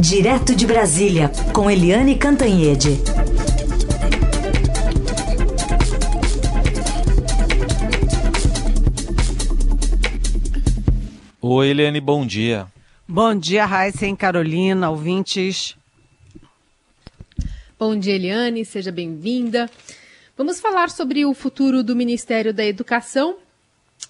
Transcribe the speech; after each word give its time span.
Direto 0.00 0.56
de 0.56 0.66
Brasília, 0.66 1.30
com 1.52 1.70
Eliane 1.70 2.16
Cantanhede. 2.16 2.88
Oi, 11.38 11.68
Eliane, 11.68 12.00
bom 12.00 12.24
dia. 12.24 12.66
Bom 13.06 13.34
dia, 13.34 13.66
Raíssa 13.66 14.06
e 14.06 14.16
Carolina, 14.16 14.88
ouvintes. 14.88 15.76
Bom 17.78 17.94
dia, 17.94 18.14
Eliane, 18.14 18.64
seja 18.64 18.90
bem-vinda. 18.90 19.70
Vamos 20.34 20.60
falar 20.60 20.88
sobre 20.88 21.26
o 21.26 21.34
futuro 21.34 21.84
do 21.84 21.94
Ministério 21.94 22.54
da 22.54 22.64
Educação, 22.64 23.36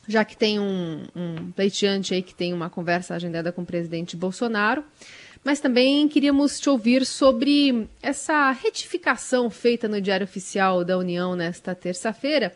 já 0.07 0.25
que 0.25 0.37
tem 0.37 0.61
um, 0.61 1.05
um 1.17 1.51
pleiteante 1.51 2.15
aí 2.15 2.23
que 2.23 2.35
tem 2.35 2.53
uma 2.53 2.71
conversa 2.71 3.17
agendada 3.17 3.51
com 3.51 3.63
o 3.63 3.67
presidente 3.67 4.17
Bolsonaro. 4.17 4.85
Mas 5.43 5.59
também 5.59 6.07
queríamos 6.07 6.61
te 6.61 6.69
ouvir 6.69 7.07
sobre 7.07 7.89
essa 8.03 8.51
retificação 8.51 9.49
feita 9.49 9.89
no 9.89 10.01
Diário 10.01 10.25
Oficial 10.25 10.85
da 10.85 10.99
União 10.99 11.35
nesta 11.35 11.75
terça-feira. 11.75 12.55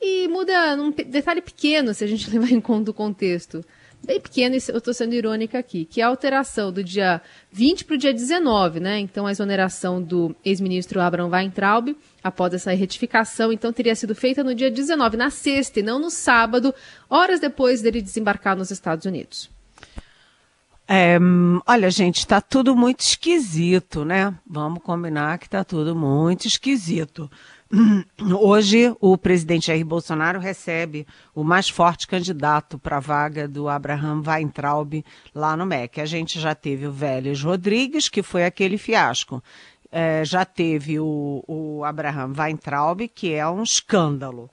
E 0.00 0.26
muda 0.28 0.76
num 0.76 0.90
detalhe 0.90 1.42
pequeno, 1.42 1.92
se 1.92 2.04
a 2.04 2.06
gente 2.06 2.30
levar 2.32 2.50
em 2.50 2.60
conta 2.60 2.90
o 2.90 2.94
contexto. 2.94 3.64
Bem 4.04 4.20
pequeno, 4.20 4.54
eu 4.54 4.78
estou 4.78 4.94
sendo 4.94 5.14
irônica 5.14 5.58
aqui, 5.58 5.84
que 5.84 6.00
é 6.00 6.04
a 6.04 6.06
alteração 6.06 6.72
do 6.72 6.84
dia 6.84 7.20
20 7.50 7.84
para 7.84 7.94
o 7.94 7.98
dia 7.98 8.14
19, 8.14 8.78
né? 8.78 9.00
Então, 9.00 9.26
a 9.26 9.32
exoneração 9.32 10.00
do 10.00 10.34
ex-ministro 10.44 11.00
Abraham 11.00 11.28
Weintraub, 11.28 11.96
após 12.22 12.54
essa 12.54 12.72
retificação, 12.72 13.52
então 13.52 13.72
teria 13.72 13.96
sido 13.96 14.14
feita 14.14 14.44
no 14.44 14.54
dia 14.54 14.70
19, 14.70 15.16
na 15.16 15.30
sexta, 15.30 15.80
e 15.80 15.82
não 15.82 15.98
no 15.98 16.10
sábado, 16.10 16.72
horas 17.10 17.40
depois 17.40 17.82
dele 17.82 18.00
desembarcar 18.00 18.56
nos 18.56 18.70
Estados 18.70 19.04
Unidos. 19.04 19.50
É, 20.90 21.18
olha, 21.66 21.90
gente, 21.90 22.20
está 22.20 22.40
tudo 22.40 22.74
muito 22.74 23.00
esquisito, 23.00 24.06
né? 24.06 24.34
Vamos 24.48 24.82
combinar 24.82 25.38
que 25.38 25.44
está 25.44 25.62
tudo 25.62 25.94
muito 25.94 26.46
esquisito. 26.46 27.30
Hoje, 28.40 28.96
o 28.98 29.18
presidente 29.18 29.66
Jair 29.66 29.84
Bolsonaro 29.84 30.40
recebe 30.40 31.06
o 31.34 31.44
mais 31.44 31.68
forte 31.68 32.06
candidato 32.08 32.78
para 32.78 32.96
a 32.96 33.00
vaga 33.00 33.46
do 33.46 33.68
Abraham 33.68 34.22
Weintraub 34.26 35.04
lá 35.34 35.54
no 35.54 35.66
MEC. 35.66 36.00
A 36.00 36.06
gente 36.06 36.40
já 36.40 36.54
teve 36.54 36.86
o 36.86 36.92
Vélez 36.92 37.42
Rodrigues, 37.42 38.08
que 38.08 38.22
foi 38.22 38.46
aquele 38.46 38.78
fiasco. 38.78 39.44
É, 39.92 40.24
já 40.24 40.46
teve 40.46 40.98
o, 40.98 41.44
o 41.46 41.84
Abraham 41.84 42.32
Weintraub, 42.34 43.06
que 43.08 43.34
é 43.34 43.46
um 43.46 43.62
escândalo. 43.62 44.50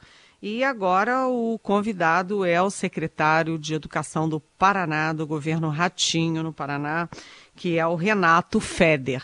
E 0.47 0.63
agora 0.63 1.27
o 1.27 1.57
convidado 1.57 2.45
é 2.45 2.61
o 2.61 2.69
secretário 2.69 3.57
de 3.57 3.73
Educação 3.73 4.29
do 4.29 4.39
Paraná, 4.39 5.11
do 5.11 5.25
governo 5.25 5.69
Ratinho 5.69 6.43
no 6.43 6.53
Paraná, 6.53 7.09
que 7.55 7.79
é 7.79 7.87
o 7.87 7.95
Renato 7.95 8.59
Feder. 8.59 9.23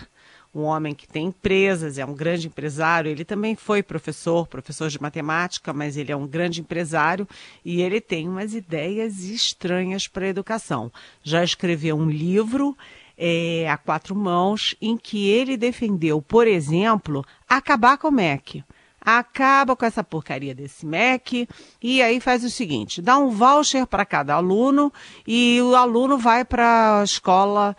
Um 0.51 0.61
homem 0.61 0.95
que 0.95 1.07
tem 1.07 1.27
empresas, 1.27 1.99
é 1.99 2.05
um 2.07 2.15
grande 2.15 2.47
empresário. 2.47 3.11
Ele 3.11 3.23
também 3.23 3.55
foi 3.55 3.83
professor, 3.83 4.47
professor 4.47 4.89
de 4.89 4.99
matemática, 4.99 5.71
mas 5.71 5.95
ele 5.95 6.11
é 6.11 6.15
um 6.15 6.25
grande 6.25 6.59
empresário 6.59 7.27
e 7.63 7.83
ele 7.83 8.01
tem 8.01 8.27
umas 8.27 8.55
ideias 8.55 9.19
estranhas 9.19 10.07
para 10.07 10.25
a 10.25 10.29
educação. 10.29 10.91
Já 11.21 11.43
escreveu 11.43 11.95
um 11.95 12.09
livro 12.09 12.75
é, 13.15 13.69
a 13.69 13.77
quatro 13.77 14.15
mãos 14.15 14.75
em 14.81 14.97
que 14.97 15.29
ele 15.29 15.55
defendeu, 15.55 16.19
por 16.19 16.47
exemplo, 16.47 17.23
acabar 17.47 17.99
com 17.99 18.07
o 18.07 18.11
MEC 18.11 18.63
acaba 19.01 19.75
com 19.75 19.85
essa 19.85 20.03
porcaria 20.03 20.53
desse 20.53 20.85
MEC 20.85 21.47
e 21.81 22.01
aí 22.01 22.19
faz 22.19 22.43
o 22.43 22.49
seguinte: 22.49 23.01
dá 23.01 23.17
um 23.17 23.29
voucher 23.29 23.87
para 23.87 24.05
cada 24.05 24.35
aluno 24.35 24.93
e 25.27 25.59
o 25.61 25.75
aluno 25.75 26.17
vai 26.17 26.45
para 26.45 26.99
a 26.99 27.03
escola 27.03 27.75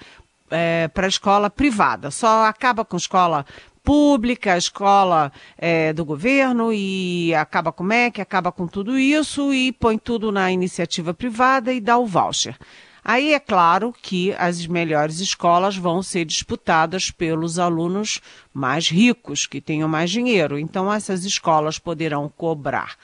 é, 0.50 0.88
para 0.88 1.06
escola 1.06 1.48
privada. 1.48 2.10
Só 2.10 2.44
acaba 2.44 2.84
com 2.84 2.96
escola 2.96 3.46
pública, 3.82 4.56
escola 4.56 5.32
é, 5.58 5.92
do 5.92 6.04
governo 6.04 6.72
e 6.72 7.34
acaba 7.34 7.72
com 7.72 7.82
o 7.82 7.86
MEC, 7.86 8.20
acaba 8.20 8.52
com 8.52 8.66
tudo 8.66 8.98
isso 8.98 9.52
e 9.52 9.72
põe 9.72 9.98
tudo 9.98 10.30
na 10.30 10.52
iniciativa 10.52 11.12
privada 11.12 11.72
e 11.72 11.80
dá 11.80 11.98
o 11.98 12.06
voucher. 12.06 12.56
Aí 13.04 13.32
é 13.34 13.40
claro 13.40 13.92
que 14.00 14.32
as 14.38 14.64
melhores 14.64 15.18
escolas 15.18 15.76
vão 15.76 16.04
ser 16.04 16.24
disputadas 16.24 17.10
pelos 17.10 17.58
alunos 17.58 18.20
mais 18.54 18.88
ricos, 18.88 19.44
que 19.44 19.60
tenham 19.60 19.88
mais 19.88 20.08
dinheiro. 20.08 20.56
Então, 20.56 20.92
essas 20.92 21.24
escolas 21.24 21.80
poderão 21.80 22.28
cobrar, 22.28 22.94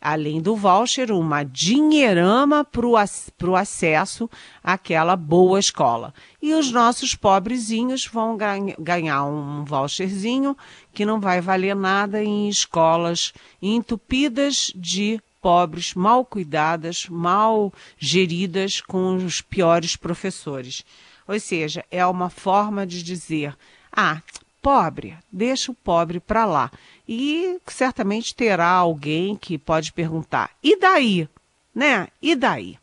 além 0.00 0.40
do 0.40 0.54
voucher, 0.54 1.10
uma 1.10 1.42
dinheirama 1.42 2.64
para 2.64 2.86
o 2.86 3.56
acesso 3.56 4.30
àquela 4.62 5.16
boa 5.16 5.58
escola. 5.58 6.14
E 6.40 6.54
os 6.54 6.70
nossos 6.70 7.16
pobrezinhos 7.16 8.06
vão 8.06 8.38
ganhar 8.78 9.24
um 9.24 9.64
voucherzinho 9.64 10.56
que 10.92 11.04
não 11.04 11.18
vai 11.18 11.40
valer 11.40 11.74
nada 11.74 12.22
em 12.22 12.48
escolas 12.48 13.32
entupidas 13.60 14.72
de 14.76 15.20
pobres, 15.48 15.94
mal 15.94 16.26
cuidadas, 16.26 17.08
mal 17.08 17.72
geridas 17.98 18.82
com 18.82 19.16
os 19.16 19.40
piores 19.40 19.96
professores. 19.96 20.84
Ou 21.26 21.40
seja, 21.40 21.82
é 21.90 22.04
uma 22.04 22.28
forma 22.28 22.86
de 22.86 23.02
dizer: 23.02 23.56
ah, 23.90 24.20
pobre, 24.60 25.16
deixa 25.32 25.72
o 25.72 25.74
pobre 25.74 26.20
para 26.20 26.44
lá. 26.44 26.70
E 27.08 27.58
certamente 27.66 28.34
terá 28.34 28.68
alguém 28.68 29.36
que 29.36 29.56
pode 29.56 29.90
perguntar: 29.90 30.50
e 30.62 30.78
daí? 30.78 31.26
Né? 31.74 32.08
E 32.20 32.36
daí? 32.36 32.76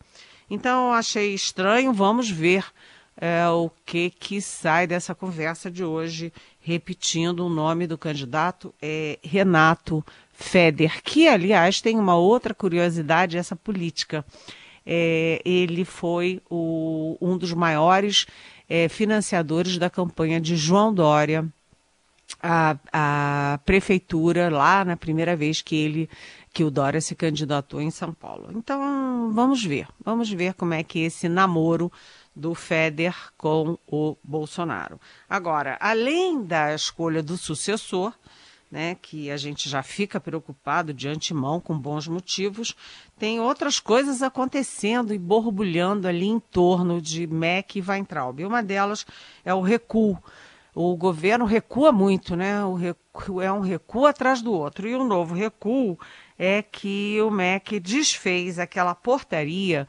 Então, 0.49 0.91
achei 0.91 1.35
estranho, 1.35 1.93
vamos 1.93 2.31
ver 2.31 2.65
é, 3.15 3.47
o 3.47 3.69
que, 3.85 4.09
que 4.09 4.41
sai 4.41 4.87
dessa 4.87 5.13
conversa 5.13 5.69
de 5.69 5.83
hoje, 5.83 6.33
repetindo 6.59 7.45
o 7.45 7.49
nome 7.49 7.85
do 7.85 7.97
candidato, 7.97 8.73
é 8.81 9.19
Renato 9.23 10.03
Feder, 10.38 11.01
que, 11.01 11.28
aliás, 11.28 11.81
tem 11.81 11.97
uma 11.97 12.16
outra 12.16 12.53
curiosidade, 12.53 13.38
essa 13.38 13.56
política. 13.56 14.25
É, 14.85 15.41
ele 15.46 15.85
foi 15.85 16.41
o, 16.50 17.18
um 17.19 17.38
dos 17.38 17.53
maiores 17.53 18.28
é, 18.69 18.88
financiadores 18.90 19.78
da 19.78 19.90
campanha 19.90 20.40
de 20.40 20.56
João 20.56 20.94
Dória 20.94 21.47
a, 22.41 22.78
a 22.91 23.59
prefeitura 23.66 24.50
lá 24.50 24.84
na 24.84 24.97
primeira 24.97 25.35
vez 25.35 25.62
que 25.62 25.75
ele 25.75 26.09
que 26.53 26.63
o 26.63 26.72
Dória 26.72 27.01
se 27.01 27.16
candidatou 27.16 27.81
em 27.81 27.91
São 27.91 28.13
Paulo. 28.13 28.50
Então 28.56 29.31
vamos 29.34 29.63
ver, 29.63 29.88
vamos 30.03 30.31
ver 30.31 30.53
como 30.53 30.74
é 30.74 30.84
que 30.84 31.00
esse 31.00 31.28
namoro 31.28 31.91
do 32.34 32.56
Feder 32.56 33.16
com 33.38 33.78
o 33.88 34.16
Bolsonaro. 34.24 35.00
Agora, 35.29 35.78
além 35.81 36.44
da 36.44 36.74
escolha 36.74 37.22
do 37.22 37.38
sucessor, 37.38 38.13
né, 38.71 38.95
que 39.01 39.31
a 39.31 39.37
gente 39.37 39.69
já 39.69 39.81
fica 39.83 40.19
preocupado 40.19 40.93
de 40.93 41.07
antemão 41.07 41.59
com 41.59 41.77
bons 41.77 42.07
motivos, 42.07 42.75
tem 43.17 43.39
outras 43.39 43.79
coisas 43.79 44.21
acontecendo 44.21 45.13
e 45.13 45.17
borbulhando 45.17 46.07
ali 46.07 46.25
em 46.25 46.39
torno 46.39 47.01
de 47.01 47.27
MEC 47.27 47.79
e 47.79 47.81
Weintraub. 47.81 48.43
Uma 48.43 48.61
delas 48.61 49.05
é 49.43 49.53
o 49.53 49.61
recuo. 49.61 50.17
O 50.73 50.95
governo 50.97 51.45
recua 51.45 51.91
muito, 51.93 52.35
né? 52.35 52.65
O 52.65 52.73
recuo, 52.73 53.39
é 53.39 53.49
um 53.51 53.61
recuo 53.61 54.05
atrás 54.05 54.41
do 54.41 54.51
outro. 54.51 54.87
E 54.89 54.95
um 54.95 55.07
novo 55.07 55.33
recuo 55.33 55.97
é 56.37 56.61
que 56.61 57.21
o 57.21 57.31
MEC 57.31 57.79
desfez 57.79 58.59
aquela 58.59 58.93
portaria 58.93 59.87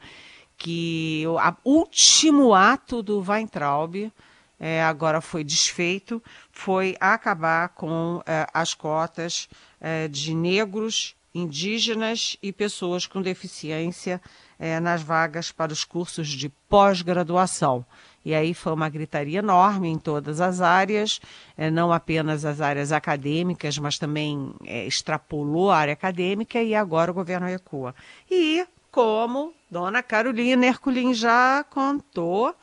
que 0.57 1.23
o 1.27 1.69
último 1.69 2.53
ato 2.53 3.03
do 3.03 3.19
Weintraub 3.21 4.11
é, 4.59 4.83
agora 4.83 5.21
foi 5.21 5.43
desfeito, 5.43 6.21
foi 6.51 6.95
acabar 6.99 7.69
com 7.69 8.21
é, 8.25 8.47
as 8.53 8.73
cotas 8.73 9.47
é, 9.79 10.07
de 10.07 10.33
negros, 10.33 11.15
indígenas 11.33 12.37
e 12.41 12.51
pessoas 12.51 13.05
com 13.05 13.21
deficiência 13.21 14.19
é, 14.59 14.79
nas 14.79 15.03
vagas 15.03 15.51
para 15.51 15.71
os 15.71 15.83
cursos 15.83 16.29
de 16.29 16.49
pós-graduação. 16.67 17.85
E 18.25 18.33
aí 18.33 18.53
foi 18.53 18.73
uma 18.73 18.89
gritaria 18.89 19.39
enorme 19.39 19.87
em 19.87 19.97
todas 19.97 20.41
as 20.41 20.59
áreas, 20.59 21.21
é, 21.55 21.69
não 21.69 21.93
apenas 21.93 22.43
as 22.43 22.59
áreas 22.59 22.91
acadêmicas, 22.91 23.77
mas 23.77 23.97
também 23.97 24.53
é, 24.65 24.85
extrapolou 24.85 25.71
a 25.71 25.77
área 25.77 25.93
acadêmica 25.93 26.61
e 26.61 26.75
agora 26.75 27.11
o 27.11 27.13
governo 27.13 27.47
recua. 27.47 27.95
E 28.29 28.65
como 28.91 29.53
Dona 29.69 30.03
Carolina 30.03 30.65
Herculin 30.65 31.13
já 31.13 31.63
contou, 31.69 32.53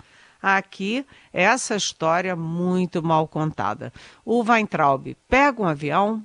aqui 0.45 1.05
essa 1.33 1.75
história 1.75 2.37
muito 2.37 3.03
mal 3.03 3.27
contada. 3.27 3.93
O 4.25 4.43
Weintraub 4.43 5.17
pega 5.29 5.63
um 5.63 5.67
avião, 5.67 6.23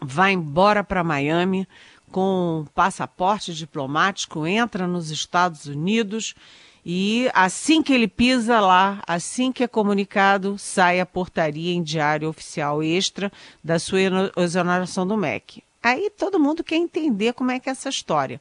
vai 0.00 0.32
embora 0.32 0.82
para 0.82 1.04
Miami 1.04 1.66
com 2.10 2.66
passaporte 2.74 3.54
diplomático, 3.54 4.46
entra 4.46 4.86
nos 4.86 5.10
Estados 5.10 5.66
Unidos 5.66 6.34
e 6.84 7.30
assim 7.32 7.80
que 7.80 7.92
ele 7.92 8.08
pisa 8.08 8.60
lá, 8.60 9.00
assim 9.06 9.52
que 9.52 9.62
é 9.62 9.68
comunicado, 9.68 10.58
sai 10.58 10.98
a 10.98 11.06
portaria 11.06 11.72
em 11.72 11.82
diário 11.82 12.28
oficial 12.28 12.82
extra 12.82 13.32
da 13.62 13.78
sua 13.78 14.00
exoneração 14.36 15.06
do 15.06 15.16
MEC. 15.16 15.62
Aí 15.82 16.10
todo 16.10 16.40
mundo 16.40 16.64
quer 16.64 16.76
entender 16.76 17.32
como 17.32 17.50
é 17.50 17.60
que 17.60 17.68
é 17.68 17.72
essa 17.72 17.88
história. 17.88 18.40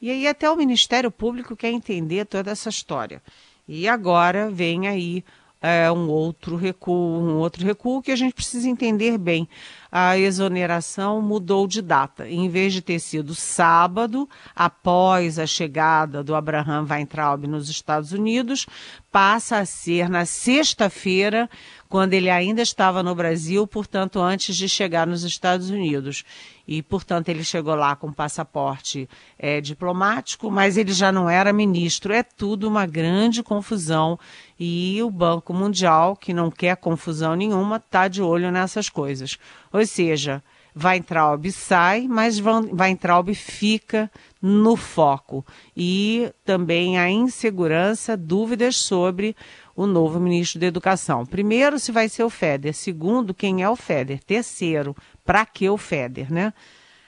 E 0.00 0.10
aí 0.10 0.26
até 0.26 0.50
o 0.50 0.56
Ministério 0.56 1.10
Público 1.10 1.56
quer 1.56 1.70
entender 1.70 2.26
toda 2.26 2.50
essa 2.50 2.68
história. 2.68 3.22
E 3.68 3.88
agora 3.88 4.50
vem 4.50 4.86
aí 4.86 5.24
é, 5.60 5.90
um 5.90 6.08
outro 6.08 6.54
recuo, 6.54 7.18
um 7.18 7.38
outro 7.38 7.64
recuo 7.64 8.02
que 8.02 8.12
a 8.12 8.16
gente 8.16 8.34
precisa 8.34 8.68
entender 8.68 9.18
bem. 9.18 9.48
A 9.90 10.18
exoneração 10.18 11.22
mudou 11.22 11.66
de 11.66 11.80
data. 11.80 12.28
Em 12.28 12.48
vez 12.48 12.72
de 12.72 12.82
ter 12.82 13.00
sido 13.00 13.34
sábado, 13.34 14.28
após 14.54 15.38
a 15.38 15.46
chegada 15.46 16.22
do 16.22 16.34
Abraham 16.34 16.86
Weintraub 16.88 17.46
nos 17.46 17.68
Estados 17.68 18.12
Unidos, 18.12 18.66
passa 19.10 19.58
a 19.58 19.64
ser 19.64 20.08
na 20.08 20.26
sexta-feira, 20.26 21.48
quando 21.88 22.14
ele 22.14 22.30
ainda 22.30 22.62
estava 22.62 23.02
no 23.02 23.14
Brasil, 23.14 23.66
portanto, 23.66 24.20
antes 24.20 24.56
de 24.56 24.68
chegar 24.68 25.06
nos 25.06 25.22
Estados 25.24 25.70
Unidos. 25.70 26.24
E, 26.66 26.82
portanto, 26.82 27.28
ele 27.28 27.44
chegou 27.44 27.74
lá 27.74 27.94
com 27.94 28.12
passaporte 28.12 29.08
é, 29.38 29.60
diplomático, 29.60 30.50
mas 30.50 30.76
ele 30.76 30.92
já 30.92 31.12
não 31.12 31.30
era 31.30 31.52
ministro. 31.52 32.12
É 32.12 32.22
tudo 32.22 32.68
uma 32.68 32.86
grande 32.86 33.42
confusão. 33.42 34.18
E 34.58 35.00
o 35.02 35.10
Banco 35.10 35.54
Mundial, 35.54 36.16
que 36.16 36.34
não 36.34 36.50
quer 36.50 36.76
confusão 36.76 37.36
nenhuma, 37.36 37.76
está 37.76 38.08
de 38.08 38.20
olho 38.20 38.50
nessas 38.50 38.88
coisas. 38.88 39.38
Ou 39.72 39.86
seja, 39.86 40.42
Weintraub 40.76 41.50
sai, 41.52 42.06
mas 42.06 42.38
Weintraub 42.38 43.32
fica 43.34 44.10
no 44.42 44.76
foco. 44.76 45.44
E 45.74 46.30
também 46.44 46.98
a 46.98 47.08
insegurança, 47.08 48.16
dúvidas 48.16 48.76
sobre 48.76 49.34
o 49.76 49.86
novo 49.86 50.18
ministro 50.18 50.58
da 50.58 50.66
Educação. 50.66 51.26
Primeiro, 51.26 51.78
se 51.78 51.92
vai 51.92 52.08
ser 52.08 52.24
o 52.24 52.30
FEDER. 52.30 52.72
Segundo, 52.72 53.34
quem 53.34 53.62
é 53.62 53.68
o 53.68 53.76
FEDER. 53.76 54.20
Terceiro, 54.24 54.96
para 55.24 55.44
que 55.44 55.68
o 55.68 55.76
FEDER, 55.76 56.32
né? 56.32 56.52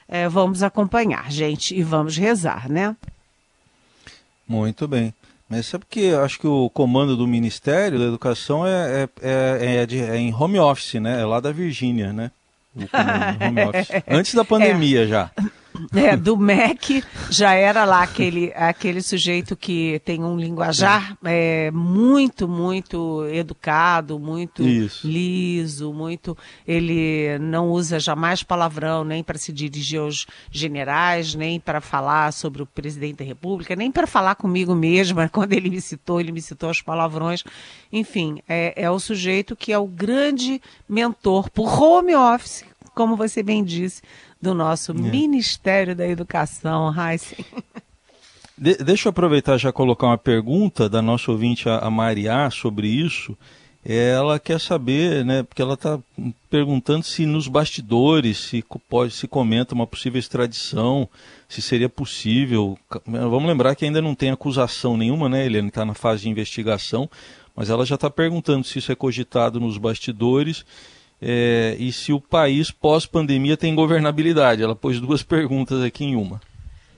É, 0.06 0.28
vamos 0.28 0.62
acompanhar, 0.62 1.30
gente, 1.30 1.74
e 1.74 1.82
vamos 1.82 2.16
rezar, 2.16 2.68
né? 2.68 2.94
Muito 4.46 4.86
bem. 4.86 5.12
Mas 5.48 5.66
sabe 5.66 5.84
que 5.88 6.12
acho 6.14 6.38
que 6.38 6.46
o 6.46 6.68
comando 6.70 7.16
do 7.16 7.26
Ministério 7.26 7.98
da 7.98 8.04
Educação 8.04 8.66
é, 8.66 9.02
é, 9.02 9.08
é, 9.22 9.76
é, 9.76 9.86
de, 9.86 10.00
é 10.00 10.16
em 10.16 10.32
home 10.32 10.58
office, 10.58 10.94
né? 10.94 11.20
É 11.20 11.24
lá 11.24 11.40
da 11.40 11.52
Virgínia, 11.52 12.12
né? 12.12 12.30
Comando. 12.74 13.72
Antes 14.08 14.34
da 14.34 14.44
pandemia 14.44 15.06
já. 15.06 15.30
É, 15.94 16.16
do 16.16 16.36
MEC 16.36 17.04
já 17.30 17.52
era 17.54 17.84
lá 17.84 18.02
aquele, 18.02 18.52
aquele 18.54 19.00
sujeito 19.00 19.56
que 19.56 20.00
tem 20.04 20.22
um 20.24 20.36
linguajar 20.36 21.16
é, 21.24 21.70
muito, 21.70 22.48
muito 22.48 23.24
educado, 23.26 24.18
muito 24.18 24.62
Isso. 24.62 25.06
liso, 25.06 25.92
muito. 25.92 26.36
Ele 26.66 27.38
não 27.38 27.70
usa 27.70 28.00
jamais 28.00 28.42
palavrão, 28.42 29.04
nem 29.04 29.22
para 29.22 29.38
se 29.38 29.52
dirigir 29.52 30.00
aos 30.00 30.26
generais, 30.50 31.34
nem 31.34 31.60
para 31.60 31.80
falar 31.80 32.32
sobre 32.32 32.62
o 32.62 32.66
presidente 32.66 33.18
da 33.18 33.24
República, 33.24 33.76
nem 33.76 33.92
para 33.92 34.06
falar 34.06 34.34
comigo 34.34 34.74
mesma. 34.74 35.28
Quando 35.32 35.52
ele 35.52 35.70
me 35.70 35.80
citou, 35.80 36.20
ele 36.20 36.32
me 36.32 36.42
citou 36.42 36.70
os 36.70 36.82
palavrões. 36.82 37.44
Enfim, 37.92 38.42
é, 38.48 38.74
é 38.76 38.90
o 38.90 38.98
sujeito 38.98 39.54
que 39.54 39.72
é 39.72 39.78
o 39.78 39.86
grande 39.86 40.60
mentor 40.88 41.50
por 41.50 41.80
home 41.80 42.14
office, 42.14 42.64
como 42.94 43.16
você 43.16 43.42
bem 43.42 43.62
disse 43.62 44.02
do 44.40 44.54
nosso 44.54 44.92
é. 44.92 44.94
Ministério 44.94 45.94
da 45.94 46.06
Educação, 46.06 46.92
Heisen. 46.94 47.44
De, 48.60 48.74
deixa 48.76 49.06
eu 49.06 49.10
aproveitar 49.10 49.56
já 49.56 49.70
colocar 49.70 50.08
uma 50.08 50.18
pergunta 50.18 50.88
da 50.88 51.00
nossa 51.00 51.30
ouvinte, 51.30 51.68
a, 51.68 51.78
a 51.78 51.90
Mariá, 51.90 52.50
sobre 52.50 52.88
isso. 52.88 53.38
Ela 53.84 54.40
quer 54.40 54.60
saber, 54.60 55.24
né, 55.24 55.44
porque 55.44 55.62
ela 55.62 55.74
está 55.74 55.98
perguntando 56.50 57.04
se 57.04 57.24
nos 57.24 57.46
bastidores 57.46 58.36
se 58.36 58.64
pode 58.88 59.14
se 59.14 59.28
comenta 59.28 59.74
uma 59.74 59.86
possível 59.86 60.18
extradição, 60.18 61.08
se 61.48 61.62
seria 61.62 61.88
possível. 61.88 62.76
Vamos 63.06 63.46
lembrar 63.46 63.76
que 63.76 63.84
ainda 63.84 64.02
não 64.02 64.14
tem 64.14 64.30
acusação 64.30 64.96
nenhuma, 64.96 65.28
né, 65.28 65.46
Eliane? 65.46 65.68
Está 65.68 65.84
na 65.84 65.94
fase 65.94 66.22
de 66.24 66.28
investigação, 66.28 67.08
mas 67.54 67.70
ela 67.70 67.86
já 67.86 67.94
está 67.94 68.10
perguntando 68.10 68.66
se 68.66 68.80
isso 68.80 68.90
é 68.90 68.96
cogitado 68.96 69.60
nos 69.60 69.78
bastidores 69.78 70.66
é, 71.20 71.76
e 71.78 71.92
se 71.92 72.12
o 72.12 72.20
país 72.20 72.70
pós-pandemia 72.70 73.56
tem 73.56 73.74
governabilidade. 73.74 74.62
Ela 74.62 74.76
pôs 74.76 75.00
duas 75.00 75.22
perguntas 75.22 75.82
aqui 75.82 76.04
em 76.04 76.16
uma. 76.16 76.40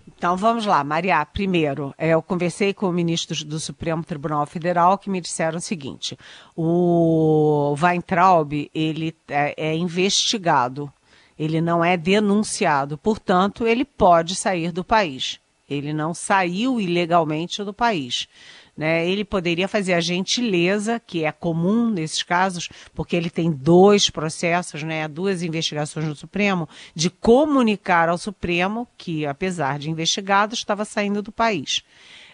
Então 0.06 0.36
vamos 0.36 0.66
lá, 0.66 0.84
Maria. 0.84 1.24
Primeiro, 1.24 1.94
é, 1.96 2.10
eu 2.10 2.20
conversei 2.20 2.74
com 2.74 2.92
ministros 2.92 3.42
do 3.42 3.58
Supremo 3.58 4.04
Tribunal 4.04 4.44
Federal 4.44 4.98
que 4.98 5.08
me 5.08 5.20
disseram 5.20 5.56
o 5.56 5.62
seguinte: 5.62 6.18
o 6.54 7.74
Weintraub 7.80 8.70
ele 8.74 9.16
é, 9.26 9.54
é 9.56 9.74
investigado, 9.74 10.92
ele 11.38 11.62
não 11.62 11.82
é 11.82 11.96
denunciado, 11.96 12.98
portanto 12.98 13.66
ele 13.66 13.84
pode 13.84 14.34
sair 14.34 14.72
do 14.72 14.84
país. 14.84 15.40
Ele 15.70 15.92
não 15.92 16.12
saiu 16.12 16.80
ilegalmente 16.80 17.64
do 17.64 17.72
país. 17.72 18.28
Né? 18.76 19.08
Ele 19.08 19.24
poderia 19.24 19.68
fazer 19.68 19.94
a 19.94 20.00
gentileza, 20.00 21.00
que 21.04 21.24
é 21.24 21.32
comum 21.32 21.90
nesses 21.90 22.22
casos, 22.22 22.68
porque 22.94 23.16
ele 23.16 23.30
tem 23.30 23.50
dois 23.50 24.10
processos, 24.10 24.82
né, 24.82 25.06
duas 25.06 25.42
investigações 25.42 26.06
no 26.06 26.16
Supremo, 26.16 26.68
de 26.94 27.10
comunicar 27.10 28.08
ao 28.08 28.18
Supremo 28.18 28.88
que, 28.96 29.26
apesar 29.26 29.78
de 29.78 29.90
investigado, 29.90 30.54
estava 30.54 30.84
saindo 30.84 31.22
do 31.22 31.32
país. 31.32 31.82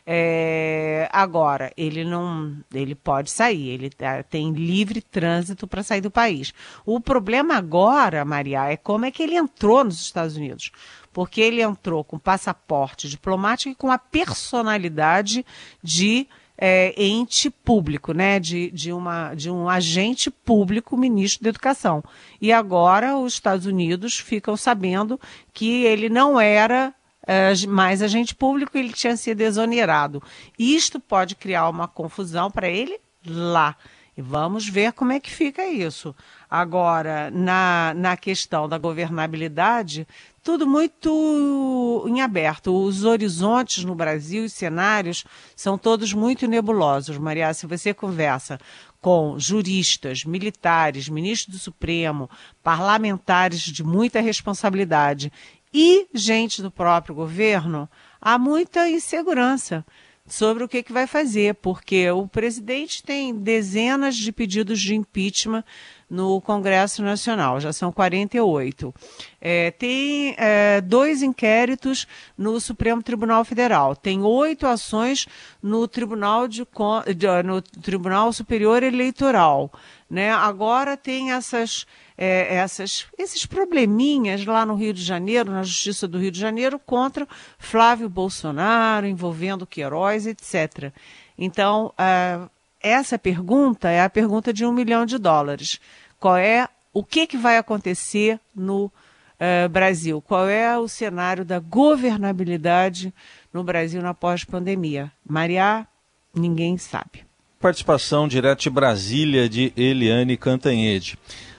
É, 0.09 1.09
agora, 1.11 1.73
ele 1.77 2.05
não, 2.05 2.57
ele 2.73 2.95
pode 2.95 3.29
sair, 3.29 3.71
ele 3.71 3.91
tá, 3.91 4.23
tem 4.23 4.53
livre 4.53 5.03
trânsito 5.03 5.67
para 5.67 5.83
sair 5.83 6.01
do 6.01 6.13
país. 6.13 6.55
O 6.85 7.01
problema 7.01 7.57
agora, 7.57 8.25
Maria, 8.25 8.71
é 8.71 8.77
como 8.77 9.05
é 9.05 9.11
que 9.11 9.21
ele 9.21 9.35
entrou 9.35 9.83
nos 9.83 10.01
Estados 10.01 10.37
Unidos 10.37 10.71
porque 11.17 11.41
ele 11.41 11.63
entrou 11.63 12.05
com 12.05 12.19
passaporte 12.19 13.09
diplomático 13.09 13.71
e 13.71 13.75
com 13.75 13.91
a 13.91 13.97
personalidade 13.97 15.47
de 15.83 16.29
é, 16.59 16.93
ente 17.03 17.49
público, 17.49 18.13
né, 18.13 18.39
de, 18.39 18.71
de, 18.71 18.93
uma, 18.93 19.33
de 19.33 19.51
um 19.51 19.67
agente 19.67 20.31
público, 20.31 20.95
ministro 20.95 21.43
da 21.43 21.49
Educação. 21.49 22.05
E 22.39 22.53
agora 22.53 23.17
os 23.17 23.33
Estados 23.33 23.65
Unidos 23.65 24.19
ficam 24.19 24.59
sabendo 24.59 25.19
que 25.55 25.85
ele 25.85 26.11
não 26.11 26.39
era 26.39 26.95
é, 27.27 27.51
mais 27.67 28.03
agente 28.03 28.35
público, 28.35 28.77
ele 28.77 28.93
tinha 28.93 29.17
sido 29.17 29.41
exonerado. 29.41 30.23
Isto 30.59 31.01
pode 31.01 31.35
criar 31.35 31.71
uma 31.71 31.89
confusão 31.89 32.51
para 32.51 32.69
ele 32.69 33.01
lá. 33.25 33.75
E 34.17 34.23
vamos 34.23 34.67
ver 34.67 34.93
como 34.95 35.13
é 35.13 35.21
que 35.21 35.31
fica 35.31 35.67
isso. 35.67 36.15
Agora, 36.49 37.31
na, 37.31 37.93
na 37.95 38.17
questão 38.17 38.67
da 38.67 38.79
governabilidade, 38.79 40.09
tudo 40.43 40.67
muito 40.67 42.07
em 42.09 42.23
aberto. 42.23 42.75
Os 42.75 43.05
horizontes 43.05 43.85
no 43.85 43.95
Brasil, 43.95 44.45
os 44.45 44.55
cenários, 44.55 45.25
são 45.55 45.77
todos 45.77 46.15
muito 46.15 46.47
nebulosos. 46.47 47.19
Maria, 47.19 47.53
se 47.53 47.67
você 47.67 47.93
conversa 47.93 48.59
com 49.03 49.39
juristas, 49.39 50.25
militares, 50.25 51.11
ministros 51.11 51.55
do 51.55 51.61
Supremo, 51.63 52.31
parlamentares 52.63 53.61
de 53.61 53.85
muita 53.85 54.21
responsabilidade 54.21 55.31
e 55.75 56.09
gente 56.15 56.63
do 56.63 56.71
próprio 56.71 57.15
governo, 57.15 57.87
há 58.19 58.39
muita 58.39 58.89
insegurança 58.89 59.85
sobre 60.27 60.65
o 60.65 60.69
que, 60.69 60.83
que 60.83 60.93
vai 60.93 61.07
fazer, 61.07 61.55
porque 61.57 62.11
o 62.11 62.27
presidente 62.27 63.03
tem 63.03 63.35
dezenas 63.35 64.17
de 64.17 64.33
pedidos 64.33 64.81
de 64.81 64.95
impeachment 64.95 65.65
no 66.09 66.41
Congresso 66.41 67.03
Nacional, 67.03 67.61
já 67.61 67.73
são 67.73 67.91
48. 67.91 68.95
É, 69.41 69.71
tem 69.73 70.35
é, 70.39 70.81
dois 70.81 71.23
inquéritos 71.23 72.07
no 72.39 72.61
Supremo 72.61 73.03
Tribunal 73.03 73.45
Federal, 73.45 73.95
tem 73.95 74.23
oito 74.23 74.67
ações 74.67 75.27
no 75.63 75.87
Tribunal, 75.89 76.47
de, 76.49 76.65
no 77.45 77.63
Tribunal 77.63 78.33
Superior 78.33 78.83
Eleitoral. 78.83 79.71
Né? 80.09 80.33
Agora 80.33 80.97
tem 80.97 81.33
essas, 81.33 81.85
é, 82.17 82.55
essas, 82.55 83.07
esses 83.19 83.45
probleminhas 83.45 84.45
lá 84.47 84.65
no 84.65 84.75
Rio 84.75 84.93
de 84.93 85.03
Janeiro, 85.03 85.51
na 85.51 85.65
Justiça 85.65 86.07
do 86.07 86.19
Rio 86.19 86.31
de 86.31 86.39
Janeiro, 86.39 86.79
contra 86.79 87.27
Flávio 87.59 88.09
Bolsonaro, 88.09 89.07
envolvendo 89.07 89.67
Queiroz, 89.67 90.27
etc. 90.27 90.93
Então, 91.37 91.93
uh, 91.99 92.49
essa 92.81 93.19
pergunta 93.19 93.91
é 93.91 94.03
a 94.03 94.11
pergunta 94.11 94.53
de 94.53 94.65
um 94.65 94.73
milhão 94.73 95.05
de 95.05 95.19
dólares. 95.19 95.81
Qual 96.21 96.37
é 96.37 96.69
o 96.93 97.05
que, 97.05 97.27
que 97.27 97.37
vai 97.37 97.59
acontecer 97.59 98.41
no 98.55 98.85
uh, 98.85 99.69
Brasil? 99.69 100.23
Qual 100.23 100.49
é 100.49 100.79
o 100.79 100.87
cenário 100.87 101.45
da 101.45 101.59
governabilidade 101.59 103.13
no 103.53 103.65
Brasil 103.65 104.01
na 104.01 104.15
pós-pandemia? 104.15 105.13
Maria, 105.29 105.87
ninguém 106.33 106.79
sabe. 106.79 107.27
Participação 107.67 108.29
direto 108.29 108.61
de 108.61 108.71
Brasília 108.71 109.49
de 109.49 109.73
Eliane 109.77 110.37
Cantanhede. 110.37 111.19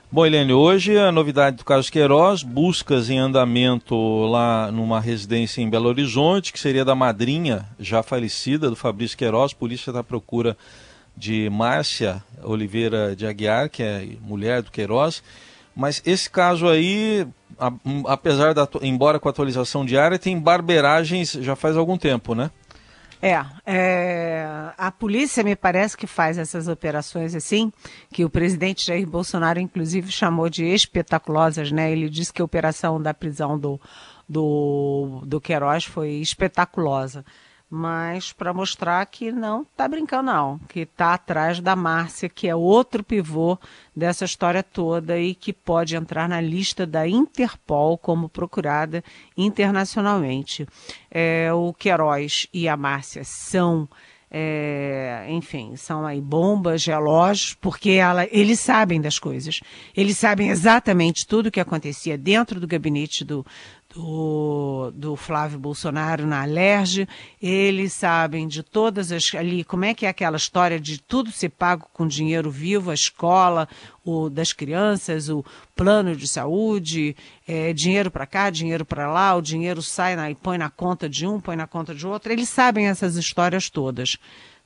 Bom, 0.09 0.25
Eliane, 0.25 0.53
hoje 0.53 0.97
a 0.97 1.11
novidade 1.11 1.57
do 1.57 1.65
caso 1.65 1.91
Queiroz, 1.91 2.43
buscas 2.43 3.09
em 3.09 3.19
andamento 3.19 3.93
lá 4.27 4.71
numa 4.71 5.01
residência 5.01 5.61
em 5.61 5.69
Belo 5.69 5.89
Horizonte, 5.89 6.53
que 6.53 6.61
seria 6.61 6.85
da 6.85 6.95
madrinha 6.95 7.65
já 7.77 8.01
falecida 8.01 8.69
do 8.69 8.75
Fabrício 8.77 9.17
Queiroz. 9.17 9.51
Polícia 9.51 9.89
está 9.89 9.99
à 9.99 10.03
procura 10.03 10.55
de 11.13 11.49
Márcia 11.49 12.23
Oliveira 12.41 13.13
de 13.13 13.27
Aguiar, 13.27 13.69
que 13.69 13.83
é 13.83 14.07
mulher 14.21 14.61
do 14.61 14.71
Queiroz. 14.71 15.21
Mas 15.75 16.01
esse 16.05 16.29
caso 16.29 16.69
aí, 16.69 17.27
apesar 18.07 18.53
da, 18.53 18.65
embora 18.81 19.19
com 19.19 19.27
atualização 19.27 19.85
diária, 19.85 20.17
tem 20.17 20.39
barberagens 20.39 21.33
já 21.33 21.53
faz 21.53 21.75
algum 21.75 21.97
tempo, 21.97 22.33
né? 22.33 22.49
É, 23.21 23.43
é, 23.65 24.45
a 24.77 24.91
polícia 24.91 25.43
me 25.43 25.55
parece 25.55 25.97
que 25.97 26.05
faz 26.05 26.37
essas 26.37 26.67
operações 26.67 27.33
assim, 27.33 27.71
que 28.11 28.23
o 28.23 28.29
presidente 28.29 28.85
Jair 28.85 29.07
Bolsonaro, 29.07 29.59
inclusive, 29.59 30.11
chamou 30.11 30.49
de 30.49 30.65
espetaculosas, 30.65 31.71
né? 31.71 31.91
Ele 31.91 32.09
disse 32.09 32.31
que 32.31 32.41
a 32.41 32.45
operação 32.45 33.01
da 33.01 33.13
prisão 33.13 33.57
do, 33.57 33.81
do, 34.29 35.23
do 35.25 35.41
Queiroz 35.41 35.85
foi 35.85 36.11
espetaculosa 36.11 37.25
mas 37.69 38.31
para 38.31 38.53
mostrar 38.53 39.05
que 39.05 39.31
não 39.31 39.63
está 39.63 39.87
brincando 39.87 40.31
não, 40.31 40.59
que 40.69 40.81
está 40.81 41.13
atrás 41.13 41.59
da 41.59 41.75
Márcia, 41.75 42.29
que 42.29 42.47
é 42.47 42.55
outro 42.55 43.03
pivô 43.03 43.57
dessa 43.95 44.25
história 44.25 44.63
toda 44.63 45.19
e 45.19 45.35
que 45.35 45.51
pode 45.51 45.95
entrar 45.95 46.29
na 46.29 46.39
lista 46.39 46.85
da 46.85 47.07
Interpol 47.07 47.97
como 47.97 48.29
procurada 48.29 49.03
internacionalmente. 49.35 50.67
É, 51.11 51.51
o 51.53 51.73
Queiroz 51.73 52.47
e 52.53 52.69
a 52.69 52.77
Márcia 52.77 53.23
são 53.25 53.87
é, 54.29 55.25
enfim, 55.29 55.75
são 55.77 56.05
aí 56.05 56.19
bombas, 56.19 56.85
relógios, 56.85 57.53
porque 57.61 57.91
ela, 57.91 58.27
eles 58.29 58.59
sabem 58.59 58.99
das 58.99 59.17
coisas. 59.17 59.61
Eles 59.95 60.17
sabem 60.17 60.49
exatamente 60.49 61.25
tudo 61.25 61.47
o 61.47 61.51
que 61.51 61.61
acontecia 61.61 62.17
dentro 62.17 62.59
do 62.59 62.67
gabinete 62.67 63.23
do, 63.23 63.45
do, 63.97 64.91
do 64.93 65.15
Flávio 65.15 65.57
Bolsonaro 65.57 66.27
na 66.27 66.43
Alerj, 66.43 67.07
eles 67.41 67.93
sabem 67.93 68.47
de 68.47 68.61
todas 68.61 69.11
as 69.11 69.33
ali, 69.33 69.63
como 69.63 69.85
é 69.85 69.93
que 69.95 70.05
é 70.05 70.09
aquela 70.09 70.37
história 70.37 70.79
de 70.79 71.01
tudo 71.01 71.31
ser 71.31 71.49
pago 71.49 71.87
com 71.91 72.07
dinheiro 72.07 72.51
vivo, 72.51 72.91
a 72.91 72.93
escola, 72.93 73.67
o 74.05 74.29
das 74.29 74.53
crianças, 74.53 75.29
o 75.29 75.43
plano 75.75 76.15
de 76.15 76.27
saúde, 76.27 77.15
é, 77.47 77.73
dinheiro 77.73 78.11
para 78.11 78.27
cá, 78.27 78.51
dinheiro 78.51 78.85
para 78.85 79.11
lá, 79.11 79.35
o 79.35 79.41
dinheiro 79.41 79.81
sai 79.81 80.15
na, 80.15 80.29
e 80.29 80.35
põe 80.35 80.59
na 80.59 80.69
conta 80.69 81.09
de 81.09 81.25
um, 81.25 81.41
põe 81.41 81.55
na 81.55 81.65
conta 81.65 81.95
de 81.95 82.05
outro, 82.05 82.31
eles 82.31 82.49
sabem 82.49 82.87
essas 82.87 83.15
histórias 83.15 83.67
todas. 83.67 84.17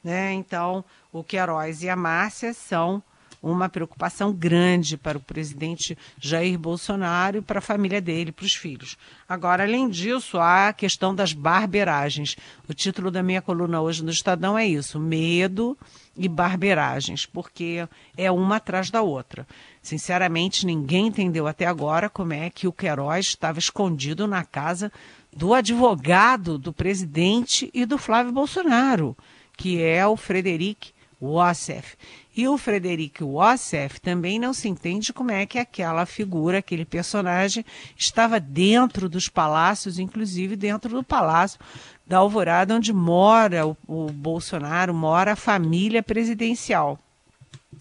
Né? 0.03 0.33
Então, 0.33 0.83
o 1.11 1.23
Queiroz 1.23 1.83
e 1.83 1.89
a 1.89 1.95
Márcia 1.95 2.53
são 2.53 3.01
uma 3.41 3.67
preocupação 3.67 4.31
grande 4.31 4.97
para 4.97 5.17
o 5.17 5.21
presidente 5.21 5.97
Jair 6.19 6.59
Bolsonaro 6.59 7.37
e 7.37 7.41
para 7.41 7.59
a 7.59 7.61
família 7.61 7.99
dele, 7.99 8.31
para 8.31 8.45
os 8.45 8.53
filhos. 8.53 8.97
Agora, 9.27 9.63
além 9.63 9.89
disso, 9.89 10.37
há 10.37 10.67
a 10.67 10.73
questão 10.73 11.15
das 11.15 11.33
barberagens. 11.33 12.35
O 12.67 12.73
título 12.73 13.09
da 13.09 13.23
minha 13.23 13.41
coluna 13.41 13.81
hoje 13.81 14.03
no 14.03 14.11
Estadão 14.11 14.57
é 14.57 14.67
isso: 14.67 14.99
medo 14.99 15.77
e 16.15 16.27
barberagens, 16.27 17.25
porque 17.25 17.87
é 18.15 18.31
uma 18.31 18.57
atrás 18.57 18.91
da 18.91 19.01
outra. 19.01 19.47
Sinceramente, 19.81 20.65
ninguém 20.65 21.07
entendeu 21.07 21.47
até 21.47 21.65
agora 21.65 22.09
como 22.09 22.33
é 22.33 22.49
que 22.49 22.67
o 22.67 22.73
Queiroz 22.73 23.27
estava 23.27 23.57
escondido 23.57 24.27
na 24.27 24.45
casa 24.45 24.91
do 25.35 25.53
advogado 25.53 26.57
do 26.57 26.73
presidente 26.73 27.71
e 27.73 27.85
do 27.85 27.97
Flávio 27.97 28.33
Bolsonaro, 28.33 29.17
que 29.57 29.81
é 29.81 30.05
o 30.05 30.17
Frederic 30.17 30.91
Wassef. 31.21 31.95
E 32.35 32.47
o 32.47 32.57
Frederic 32.57 33.23
Wassef 33.23 33.99
também 33.99 34.39
não 34.39 34.53
se 34.53 34.67
entende 34.67 35.13
como 35.13 35.31
é 35.31 35.45
que 35.45 35.59
aquela 35.59 36.05
figura, 36.05 36.57
aquele 36.57 36.85
personagem, 36.85 37.63
estava 37.95 38.39
dentro 38.39 39.07
dos 39.07 39.29
palácios, 39.29 39.99
inclusive 39.99 40.55
dentro 40.55 40.89
do 40.89 41.03
palácio 41.03 41.59
da 42.07 42.17
Alvorada, 42.17 42.75
onde 42.75 42.91
mora 42.91 43.67
o, 43.67 43.77
o 43.87 44.11
Bolsonaro, 44.11 44.93
mora 44.93 45.33
a 45.33 45.35
família 45.35 46.01
presidencial. 46.01 46.97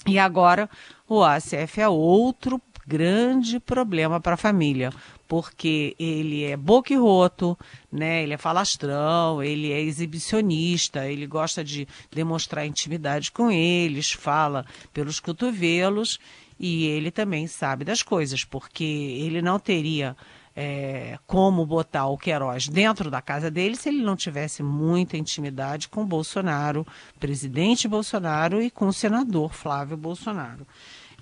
E 0.07 0.19
agora 0.19 0.69
o 1.09 1.23
ACF 1.23 1.81
é 1.81 1.89
outro 1.89 2.61
grande 2.91 3.61
problema 3.61 4.21
para 4.21 4.35
a 4.35 4.37
família, 4.37 4.91
porque 5.29 5.95
ele 5.97 6.43
é 6.43 6.57
boquiroto, 6.57 7.57
né? 7.91 8.25
Ele 8.25 8.35
é 8.35 8.37
falastrão, 8.37 9.41
ele 9.41 9.71
é 9.71 9.81
exibicionista, 9.81 11.07
ele 11.07 11.25
gosta 11.25 11.63
de 11.63 11.87
demonstrar 12.11 12.67
intimidade 12.67 13.31
com 13.31 13.49
eles, 13.49 14.11
fala 14.11 14.67
pelos 14.93 15.21
cotovelos 15.21 16.19
e 16.59 16.87
ele 16.87 17.13
também 17.13 17.47
sabe 17.47 17.85
das 17.85 18.03
coisas, 18.03 18.45
porque 18.45 18.83
ele 18.85 19.41
não 19.41 19.61
teria 19.61 20.17
é, 20.55 21.17
como 21.29 21.65
botar 21.65 22.07
o 22.07 22.19
Queiroz 22.19 22.67
dentro 22.69 23.09
da 23.09 23.23
casa 23.23 23.51
dele 23.53 23.77
se 23.77 23.89
ele 23.89 24.03
não 24.03 24.17
tivesse 24.17 24.65
muita 24.65 25.17
intimidade 25.17 25.89
com 25.89 26.05
Bolsonaro, 26.05 26.85
presidente 27.21 27.87
Bolsonaro 27.87 28.61
e 28.61 28.69
com 28.69 28.89
o 28.89 28.93
senador 28.93 29.55
Flávio 29.55 29.97
Bolsonaro. 29.97 30.67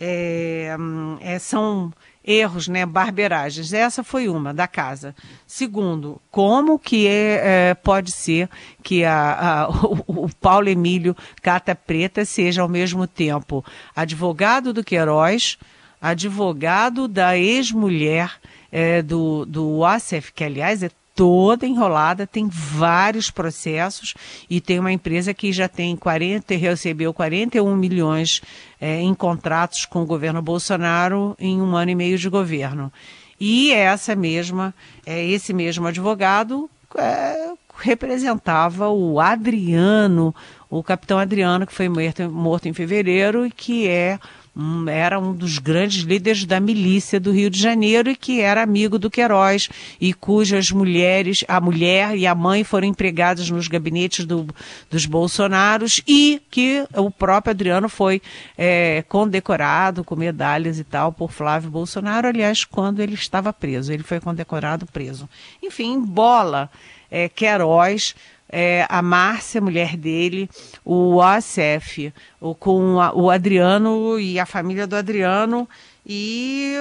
É, 0.01 0.77
é, 1.21 1.39
são 1.39 1.93
erros, 2.25 2.69
né, 2.69 2.85
barberagens. 2.85 3.73
Essa 3.73 4.05
foi 4.05 4.29
uma 4.29 4.53
da 4.53 4.69
casa. 4.69 5.15
Segundo, 5.47 6.21
como 6.31 6.79
que 6.79 7.07
é, 7.07 7.71
é 7.71 7.75
pode 7.75 8.13
ser 8.13 8.49
que 8.83 9.05
a, 9.05 9.65
a, 9.65 9.69
o, 9.87 10.05
o, 10.07 10.29
Paulo 10.41 10.69
Emílio 10.69 11.17
Cata 11.43 11.75
Preta 11.75 12.25
seja 12.25 12.63
ao 12.63 12.69
mesmo 12.69 13.07
tempo 13.07 13.65
advogado 13.97 14.73
do 14.73 14.85
Queiroz, 14.85 15.59
advogado 16.01 17.09
da 17.09 17.37
ex-mulher 17.37 18.33
é, 18.71 19.03
do, 19.03 19.45
do 19.47 19.85
Assef, 19.85 20.33
que 20.33 20.45
aliás 20.45 20.83
é 20.83 20.91
toda 21.19 21.67
enrolada, 21.67 22.29
tem 22.29 22.47
vários 22.49 23.29
processos 23.29 24.15
e 24.49 24.61
tem 24.61 24.79
uma 24.79 24.93
empresa 24.93 25.35
que 25.35 25.53
já 25.53 25.67
tem 25.67 25.97
40, 25.97 26.55
recebeu 26.55 27.13
41 27.13 27.75
milhões 27.75 28.41
é, 28.81 29.01
em 29.01 29.13
contratos 29.13 29.85
com 29.85 30.01
o 30.01 30.07
governo 30.07 30.41
Bolsonaro 30.41 31.35
em 31.37 31.61
um 31.61 31.75
ano 31.75 31.91
e 31.91 31.95
meio 31.97 32.17
de 32.17 32.29
governo. 32.29 32.93
E 33.41 33.73
essa 33.73 34.15
mesma, 34.15 34.73
é, 35.05 35.25
esse 35.27 35.53
mesmo 35.53 35.89
advogado 35.89 36.71
é, 36.97 37.51
representava 37.77 38.89
o 38.89 39.19
Adriano, 39.19 40.33
o 40.71 40.85
capitão 40.85 41.19
Adriano, 41.19 41.67
que 41.67 41.75
foi 41.75 41.89
morto, 41.89 42.31
morto 42.31 42.69
em 42.69 42.73
fevereiro 42.73 43.45
e 43.45 43.51
que 43.51 43.89
é 43.89 44.21
um, 44.59 44.89
era 44.89 45.21
um 45.21 45.33
dos 45.33 45.59
grandes 45.59 46.03
líderes 46.03 46.45
da 46.45 46.59
milícia 46.59 47.21
do 47.21 47.31
Rio 47.31 47.49
de 47.49 47.61
Janeiro 47.61 48.11
e 48.11 48.17
que 48.17 48.41
era 48.41 48.61
amigo 48.61 48.99
do 48.99 49.09
Queiroz 49.09 49.69
e 50.01 50.13
cujas 50.13 50.73
mulheres, 50.73 51.45
a 51.47 51.61
mulher 51.61 52.17
e 52.17 52.27
a 52.27 52.35
mãe 52.35 52.65
foram 52.65 52.89
empregadas 52.89 53.49
nos 53.49 53.69
gabinetes 53.69 54.25
do, 54.25 54.49
dos 54.91 55.07
Bolsonaros 55.07 56.03
e 56.09 56.43
que 56.51 56.85
o 56.97 57.09
próprio 57.09 57.53
Adriano 57.53 57.89
foi 57.89 58.21
é, 58.57 59.05
condecorado 59.09 60.03
com 60.03 60.17
medalhas 60.17 60.81
e 60.81 60.85
tal 60.85 61.13
por 61.13 61.31
Flávio 61.31 61.71
Bolsonaro, 61.71 62.27
aliás, 62.27 62.65
quando 62.65 63.01
ele 63.01 63.15
estava 63.15 63.53
preso. 63.53 63.93
Ele 63.93 64.03
foi 64.03 64.19
condecorado 64.19 64.87
preso. 64.87 65.29
Enfim, 65.63 66.01
bola, 66.01 66.69
é, 67.11 67.29
Queiroz 67.29 68.15
é, 68.49 68.87
a 68.89 69.03
Márcia, 69.03 69.61
mulher 69.61 69.97
dele, 69.97 70.49
o 70.85 71.21
ACF, 71.21 72.13
o, 72.41 72.55
com 72.55 73.01
a, 73.01 73.15
o 73.15 73.31
Adriano 73.31 74.19
e 74.19 74.39
a 74.39 74.47
família 74.47 74.87
do 74.87 74.97
Adriano 74.97 75.69
e, 76.07 76.75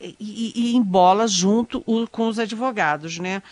e, 0.00 0.76
e 0.76 1.28
junto 1.28 1.82
o, 1.86 2.06
com 2.08 2.28
os 2.28 2.38
advogados, 2.38 3.18
né? 3.18 3.42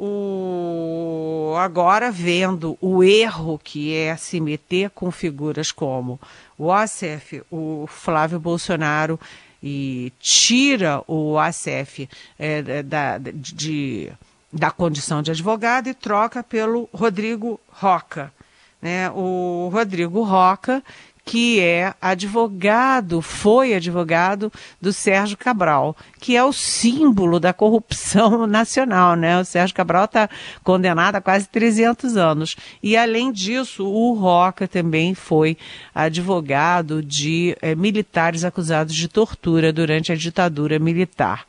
O, 0.00 1.54
agora 1.58 2.10
vendo 2.12 2.78
o 2.80 3.02
erro 3.02 3.60
que 3.62 3.92
é 3.92 4.16
se 4.16 4.40
meter 4.40 4.90
com 4.90 5.10
figuras 5.10 5.72
como 5.72 6.20
o 6.56 6.70
ACF, 6.70 7.42
o 7.50 7.84
Flávio 7.88 8.38
Bolsonaro 8.38 9.18
e 9.60 10.12
tira 10.20 11.02
o 11.08 11.36
ACF 11.36 12.08
é, 12.38 12.82
da, 12.82 13.18
de 13.18 14.12
da 14.52 14.70
condição 14.70 15.22
de 15.22 15.30
advogado 15.30 15.88
e 15.88 15.94
troca 15.94 16.42
pelo 16.42 16.88
Rodrigo 16.92 17.60
Roca. 17.68 18.32
Né? 18.80 19.10
O 19.10 19.68
Rodrigo 19.72 20.22
Roca, 20.22 20.82
que 21.28 21.60
é 21.60 21.92
advogado, 22.00 23.20
foi 23.20 23.74
advogado 23.74 24.50
do 24.80 24.94
Sérgio 24.94 25.36
Cabral, 25.36 25.94
que 26.18 26.34
é 26.34 26.42
o 26.42 26.54
símbolo 26.54 27.38
da 27.38 27.52
corrupção 27.52 28.46
nacional, 28.48 29.14
né? 29.14 29.38
O 29.38 29.44
Sérgio 29.44 29.76
Cabral 29.76 30.06
está 30.06 30.30
condenado 30.64 31.16
a 31.16 31.20
quase 31.20 31.46
300 31.48 32.16
anos. 32.16 32.56
E, 32.82 32.96
além 32.96 33.30
disso, 33.30 33.86
o 33.86 34.14
Roca 34.14 34.66
também 34.66 35.14
foi 35.14 35.58
advogado 35.94 37.02
de 37.02 37.54
é, 37.60 37.74
militares 37.74 38.42
acusados 38.42 38.94
de 38.94 39.06
tortura 39.06 39.70
durante 39.70 40.10
a 40.10 40.16
ditadura 40.16 40.78
militar. 40.78 41.44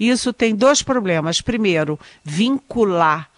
Isso 0.00 0.32
tem 0.32 0.56
dois 0.56 0.82
problemas. 0.82 1.42
Primeiro, 1.42 2.00
vincular 2.24 3.28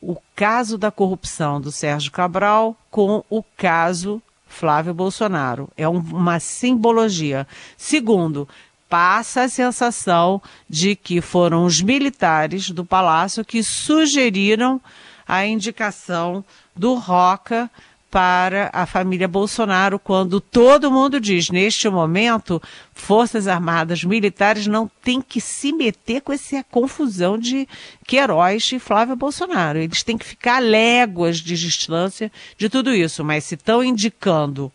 o 0.00 0.16
caso 0.36 0.78
da 0.78 0.90
corrupção 0.90 1.60
do 1.60 1.72
Sérgio 1.72 2.12
Cabral 2.12 2.76
com 2.90 3.24
o 3.28 3.42
caso 3.56 4.22
Flávio 4.46 4.94
Bolsonaro. 4.94 5.68
É 5.76 5.88
um, 5.88 5.98
uma 5.98 6.38
simbologia. 6.38 7.46
Segundo, 7.76 8.48
passa 8.88 9.42
a 9.42 9.48
sensação 9.48 10.40
de 10.68 10.94
que 10.94 11.20
foram 11.20 11.64
os 11.64 11.80
militares 11.80 12.70
do 12.70 12.84
palácio 12.84 13.44
que 13.44 13.62
sugeriram 13.62 14.80
a 15.26 15.46
indicação 15.46 16.44
do 16.76 16.94
Roca 16.94 17.70
para 18.12 18.68
a 18.74 18.84
família 18.84 19.26
Bolsonaro, 19.26 19.98
quando 19.98 20.38
todo 20.38 20.92
mundo 20.92 21.18
diz, 21.18 21.48
neste 21.48 21.88
momento, 21.88 22.60
Forças 22.92 23.48
Armadas 23.48 24.04
militares 24.04 24.66
não 24.66 24.86
têm 25.02 25.22
que 25.22 25.40
se 25.40 25.72
meter 25.72 26.20
com 26.20 26.30
essa 26.30 26.62
confusão 26.70 27.38
de 27.38 27.66
Queiroz 28.06 28.70
e 28.70 28.78
Flávio 28.78 29.16
Bolsonaro. 29.16 29.78
Eles 29.78 30.02
têm 30.02 30.18
que 30.18 30.26
ficar 30.26 30.58
léguas 30.58 31.38
de 31.38 31.56
distância 31.56 32.30
de 32.58 32.68
tudo 32.68 32.94
isso. 32.94 33.24
Mas 33.24 33.44
se 33.44 33.54
estão 33.54 33.82
indicando 33.82 34.70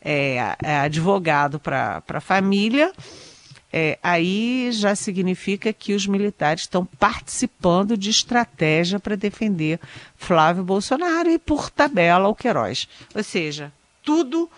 é, 0.00 0.54
advogado 0.84 1.58
para 1.58 2.00
a 2.08 2.20
família, 2.20 2.92
é, 3.78 3.98
aí 4.02 4.72
já 4.72 4.94
significa 4.94 5.70
que 5.70 5.92
os 5.92 6.06
militares 6.06 6.62
estão 6.62 6.86
participando 6.98 7.94
de 7.94 8.08
estratégia 8.08 8.98
para 8.98 9.18
defender 9.18 9.78
Flávio 10.16 10.64
Bolsonaro 10.64 11.28
e, 11.28 11.38
por 11.38 11.68
tabela, 11.68 12.26
o 12.26 12.34
Queiroz. 12.34 12.88
Ou 13.14 13.22
seja, 13.22 13.70
tudo 14.02 14.50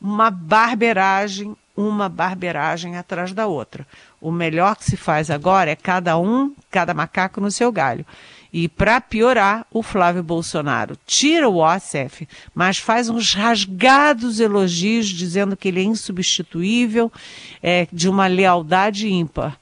uma 0.00 0.28
barberagem, 0.28 1.56
uma 1.76 2.08
barberagem 2.08 2.96
atrás 2.96 3.32
da 3.32 3.46
outra. 3.46 3.86
O 4.20 4.32
melhor 4.32 4.74
que 4.74 4.84
se 4.84 4.96
faz 4.96 5.30
agora 5.30 5.70
é 5.70 5.76
cada 5.76 6.18
um, 6.18 6.52
cada 6.68 6.92
macaco 6.92 7.40
no 7.40 7.52
seu 7.52 7.70
galho. 7.70 8.04
E 8.56 8.68
para 8.68 9.00
piorar, 9.00 9.66
o 9.68 9.82
Flávio 9.82 10.22
Bolsonaro 10.22 10.96
tira 11.04 11.48
o 11.48 11.56
OSF, 11.56 12.28
mas 12.54 12.78
faz 12.78 13.08
uns 13.08 13.34
rasgados 13.34 14.38
elogios 14.38 15.08
dizendo 15.08 15.56
que 15.56 15.66
ele 15.66 15.80
é 15.80 15.82
insubstituível, 15.82 17.10
é, 17.60 17.88
de 17.92 18.08
uma 18.08 18.28
lealdade 18.28 19.08
ímpar. 19.08 19.58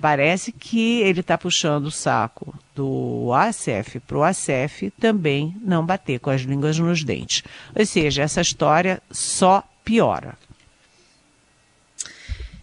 Parece 0.00 0.52
que 0.52 1.02
ele 1.02 1.20
está 1.20 1.36
puxando 1.36 1.84
o 1.84 1.90
saco 1.90 2.54
do 2.74 3.30
ASF 3.34 4.00
para 4.00 4.16
o 4.16 4.24
ASF 4.24 4.90
também 4.98 5.54
não 5.60 5.84
bater 5.84 6.18
com 6.18 6.30
as 6.30 6.40
línguas 6.40 6.78
nos 6.78 7.04
dentes. 7.04 7.42
Ou 7.78 7.84
seja, 7.84 8.22
essa 8.22 8.40
história 8.40 9.02
só 9.10 9.62
piora. 9.84 10.38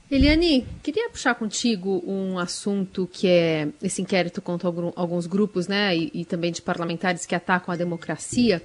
Eliane, 0.09 0.65
queria 0.81 1.09
puxar 1.09 1.35
contigo 1.35 2.01
um 2.07 2.39
assunto 2.39 3.09
que 3.11 3.27
é 3.27 3.67
esse 3.83 4.01
inquérito 4.01 4.41
contra 4.41 4.69
alguns 4.95 5.27
grupos, 5.27 5.67
né, 5.67 5.95
e, 5.97 6.09
e 6.13 6.25
também 6.25 6.49
de 6.49 6.61
parlamentares 6.61 7.25
que 7.25 7.35
atacam 7.35 7.73
a 7.73 7.77
democracia. 7.77 8.61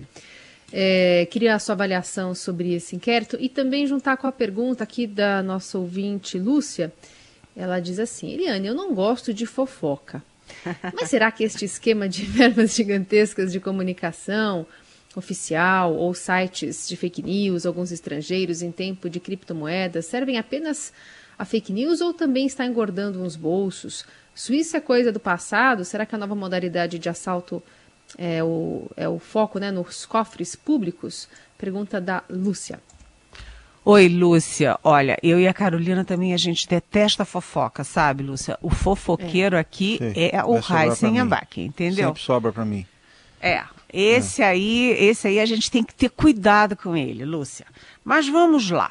É, 0.73 1.27
queria 1.31 1.55
a 1.55 1.59
sua 1.59 1.75
avaliação 1.75 2.35
sobre 2.35 2.73
esse 2.75 2.95
inquérito 2.95 3.37
e 3.41 3.49
também 3.49 3.87
juntar 3.87 4.17
com 4.17 4.27
a 4.27 4.33
pergunta 4.33 4.85
aqui 4.85 5.07
da 5.07 5.43
nossa 5.43 5.77
ouvinte 5.79 6.39
Lúcia. 6.39 6.93
Ela 7.57 7.81
diz 7.81 7.99
assim: 7.99 8.33
Eliane, 8.33 8.69
eu 8.69 8.75
não 8.75 8.95
gosto 8.95 9.35
de 9.35 9.45
fofoca. 9.45 10.23
Mas 10.95 11.11
será 11.11 11.31
que 11.31 11.45
este 11.45 11.65
esquema 11.65 12.09
de 12.09 12.25
verbas 12.25 12.75
gigantescas 12.75 13.53
de 13.53 13.61
comunicação 13.61 14.65
oficial 15.15 15.95
ou 15.95 16.15
sites 16.15 16.89
de 16.89 16.97
fake 16.97 17.23
news, 17.23 17.67
alguns 17.67 17.93
estrangeiros 17.93 18.63
em 18.63 18.73
tempo 18.73 19.11
de 19.11 19.21
criptomoedas, 19.21 20.07
servem 20.07 20.39
apenas 20.39 20.91
a 21.39 21.45
fake 21.45 21.73
news 21.73 22.01
ou 22.01 22.13
também 22.13 22.47
está 22.47 22.65
engordando 22.67 23.23
uns 23.23 23.37
bolsos? 23.37 24.05
Suíça 24.35 24.79
é 24.79 24.81
coisa 24.81 25.13
do 25.13 25.21
passado? 25.21 25.85
Será 25.85 26.07
que 26.07 26.15
a 26.15 26.19
nova 26.19 26.35
modalidade 26.35 26.99
de 26.99 27.09
assalto 27.09 27.63
é 28.17 28.43
o, 28.43 28.91
é 28.97 29.09
o 29.09 29.19
foco 29.19 29.59
né, 29.59 29.71
nos 29.71 30.07
cofres 30.07 30.57
públicos? 30.57 31.29
Pergunta 31.59 32.01
da 32.01 32.23
Lúcia. 32.29 32.81
Oi, 33.85 34.09
Lúcia. 34.09 34.79
Olha, 34.85 35.19
eu 35.23 35.41
e 35.41 35.49
a 35.49 35.53
Carolina 35.53 36.05
também, 36.05 36.33
a 36.33 36.37
gente 36.37 36.69
detesta 36.69 37.25
fofoca, 37.25 37.83
sabe, 37.83 38.23
Lúcia? 38.23 38.57
O 38.63 38.71
fofoqueiro 38.71 39.57
é. 39.57 39.59
aqui 39.59 39.99
Sim, 39.99 40.13
é 40.17 40.45
o 40.45 40.57
Heisen 40.57 41.19
Abac, 41.19 41.61
entendeu? 41.61 42.09
Sempre 42.09 42.23
sobra 42.23 42.53
para 42.53 42.65
mim. 42.65 42.87
É, 43.43 43.65
esse 43.93 44.41
é. 44.41 44.47
aí, 44.47 44.91
esse 44.99 45.27
aí 45.29 45.41
a 45.41 45.45
gente 45.45 45.71
tem 45.71 45.83
que 45.83 45.95
ter 45.95 46.09
cuidado 46.09 46.77
com 46.77 46.97
ele, 46.97 47.25
Lúcia. 47.25 47.67
Mas 48.05 48.29
vamos 48.29 48.71
lá. 48.71 48.91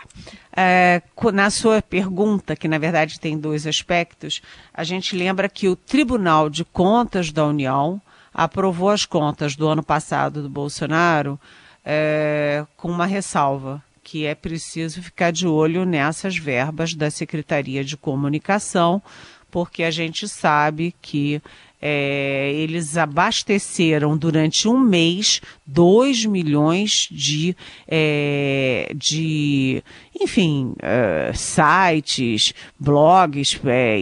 É, 0.55 1.01
na 1.33 1.49
sua 1.49 1.81
pergunta, 1.81 2.55
que 2.55 2.67
na 2.67 2.77
verdade 2.77 3.19
tem 3.19 3.37
dois 3.37 3.65
aspectos, 3.65 4.41
a 4.73 4.83
gente 4.83 5.15
lembra 5.15 5.49
que 5.49 5.67
o 5.67 5.75
Tribunal 5.75 6.49
de 6.49 6.63
Contas 6.63 7.31
da 7.31 7.45
União 7.45 7.99
aprovou 8.33 8.89
as 8.89 9.05
contas 9.05 9.55
do 9.55 9.67
ano 9.67 9.83
passado 9.83 10.43
do 10.43 10.49
Bolsonaro 10.49 11.39
é, 11.83 12.65
com 12.77 12.89
uma 12.89 13.05
ressalva, 13.05 13.83
que 14.03 14.25
é 14.25 14.35
preciso 14.35 15.01
ficar 15.01 15.31
de 15.31 15.47
olho 15.47 15.85
nessas 15.85 16.37
verbas 16.37 16.93
da 16.93 17.09
Secretaria 17.09 17.83
de 17.83 17.97
Comunicação, 17.97 19.01
porque 19.49 19.83
a 19.83 19.91
gente 19.91 20.27
sabe 20.27 20.95
que 21.01 21.41
é, 21.81 22.51
eles 22.53 22.95
abasteceram 22.95 24.15
durante 24.15 24.67
um 24.67 24.79
mês 24.79 25.41
2 25.65 26.25
milhões 26.25 27.07
de, 27.09 27.55
é, 27.87 28.91
de 28.95 29.83
enfim, 30.21 30.73
é, 30.79 31.31
sites, 31.33 32.53
blogs, 32.79 33.59
é, 33.65 33.97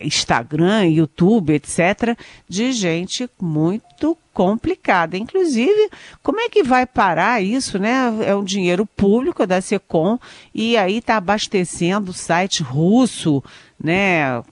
Instagram, 0.00 0.86
YouTube, 0.86 1.54
etc., 1.54 2.16
de 2.48 2.72
gente 2.72 3.28
muito 3.40 4.16
complicada. 4.32 5.16
Inclusive, 5.16 5.90
como 6.22 6.40
é 6.40 6.48
que 6.48 6.62
vai 6.62 6.86
parar 6.86 7.42
isso, 7.42 7.78
né? 7.78 8.12
É 8.24 8.34
um 8.34 8.44
dinheiro 8.44 8.86
público 8.86 9.46
da 9.46 9.60
SECOM 9.60 10.18
e 10.54 10.76
aí 10.76 10.98
está 10.98 11.16
abastecendo 11.16 12.12
site 12.12 12.62
russo, 12.62 13.42
né, 13.82 14.42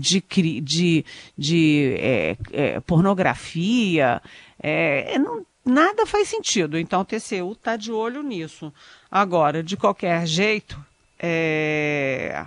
de, 0.00 0.24
de, 0.60 1.04
de 1.36 1.94
é, 1.98 2.36
é, 2.52 2.80
pornografia, 2.80 4.22
é, 4.58 5.18
não, 5.18 5.44
nada 5.64 6.06
faz 6.06 6.28
sentido. 6.28 6.78
Então 6.78 7.02
o 7.02 7.04
TCU 7.04 7.52
está 7.52 7.76
de 7.76 7.92
olho 7.92 8.22
nisso. 8.22 8.72
Agora, 9.12 9.62
de 9.62 9.76
qualquer 9.76 10.26
jeito, 10.26 10.82
é, 11.18 12.46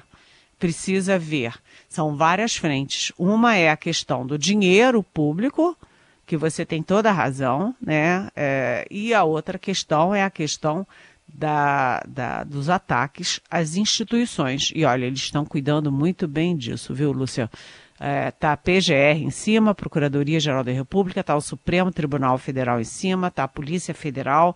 precisa 0.58 1.20
ver. 1.20 1.54
São 1.88 2.16
várias 2.16 2.56
frentes. 2.56 3.12
Uma 3.20 3.56
é 3.56 3.70
a 3.70 3.78
questão 3.78 4.26
do 4.26 4.36
dinheiro 4.36 5.04
público, 5.04 5.78
que 6.26 6.36
você 6.36 6.66
tem 6.66 6.82
toda 6.82 7.12
a 7.12 7.14
razão, 7.14 7.76
né? 7.80 8.32
É, 8.36 8.88
e 8.90 9.14
a 9.14 9.24
outra 9.24 9.60
questão 9.60 10.16
é 10.16 10.24
a 10.24 10.30
questão 10.32 10.88
da, 11.28 12.04
da, 12.08 12.44
dos 12.44 12.68
ataques 12.68 13.40
às 13.48 13.76
instituições. 13.76 14.72
E 14.74 14.84
olha, 14.86 15.06
eles 15.06 15.20
estão 15.20 15.46
cuidando 15.46 15.92
muito 15.92 16.28
bem 16.28 16.58
disso, 16.58 16.96
viu, 16.96 17.12
Lúcia? 17.12 17.48
É, 18.00 18.30
tá 18.32 18.52
a 18.52 18.58
PGR 18.58 19.24
em 19.24 19.30
cima, 19.30 19.74
Procuradoria 19.74 20.40
Geral 20.40 20.64
da 20.64 20.72
República, 20.72 21.24
tá 21.24 21.36
o 21.36 21.42
Supremo 21.42 21.92
Tribunal 21.92 22.38
Federal 22.38 22.80
em 22.82 22.84
cima, 22.84 23.32
tá 23.32 23.46
a 23.46 23.48
Polícia 23.48 23.94
Federal, 23.94 24.56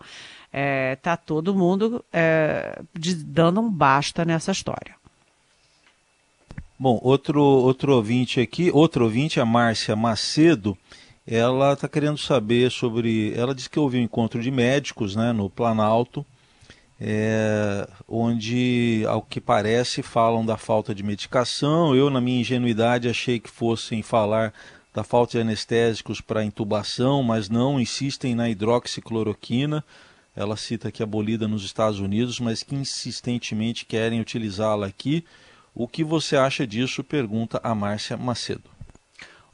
é, 0.52 0.96
tá 0.96 1.16
todo 1.16 1.54
mundo 1.54 2.04
é, 2.12 2.82
de, 2.92 3.14
dando 3.14 3.60
um 3.60 3.70
basta 3.70 4.24
nessa 4.24 4.52
história. 4.52 4.94
Bom, 6.78 6.98
outro, 7.02 7.42
outro 7.42 7.94
ouvinte 7.94 8.40
aqui, 8.40 8.70
outro 8.70 9.04
ouvinte, 9.04 9.40
a 9.40 9.44
Márcia 9.46 9.96
Macedo, 9.96 10.76
ela 11.26 11.74
está 11.74 11.88
querendo 11.88 12.18
saber 12.18 12.70
sobre. 12.70 13.34
Ela 13.34 13.54
disse 13.54 13.70
que 13.70 13.78
houve 13.78 13.98
um 13.98 14.02
encontro 14.02 14.40
de 14.42 14.50
médicos 14.50 15.14
né, 15.14 15.32
no 15.32 15.48
Planalto 15.48 16.24
é, 17.00 17.88
onde, 18.06 19.04
ao 19.08 19.22
que 19.22 19.40
parece, 19.40 20.02
falam 20.02 20.44
da 20.44 20.58
falta 20.58 20.94
de 20.94 21.02
medicação. 21.02 21.94
Eu, 21.94 22.10
na 22.10 22.20
minha 22.20 22.40
ingenuidade, 22.40 23.08
achei 23.08 23.40
que 23.40 23.48
fossem 23.48 24.02
falar 24.02 24.52
da 24.92 25.02
falta 25.02 25.32
de 25.32 25.40
anestésicos 25.40 26.20
para 26.20 26.44
intubação, 26.44 27.22
mas 27.22 27.48
não 27.48 27.80
insistem 27.80 28.34
na 28.34 28.50
hidroxicloroquina. 28.50 29.82
Ela 30.36 30.56
cita 30.56 30.92
que 30.92 31.02
é 31.02 31.04
abolida 31.04 31.48
nos 31.48 31.64
Estados 31.64 32.00
Unidos, 32.00 32.38
mas 32.38 32.62
que 32.62 32.74
insistentemente 32.74 33.86
querem 33.86 34.20
utilizá-la 34.20 34.86
aqui. 34.86 35.24
O 35.74 35.88
que 35.88 36.04
você 36.04 36.36
acha 36.36 36.66
disso? 36.66 37.02
Pergunta 37.02 37.60
a 37.62 37.74
Márcia 37.74 38.16
Macedo. 38.16 38.68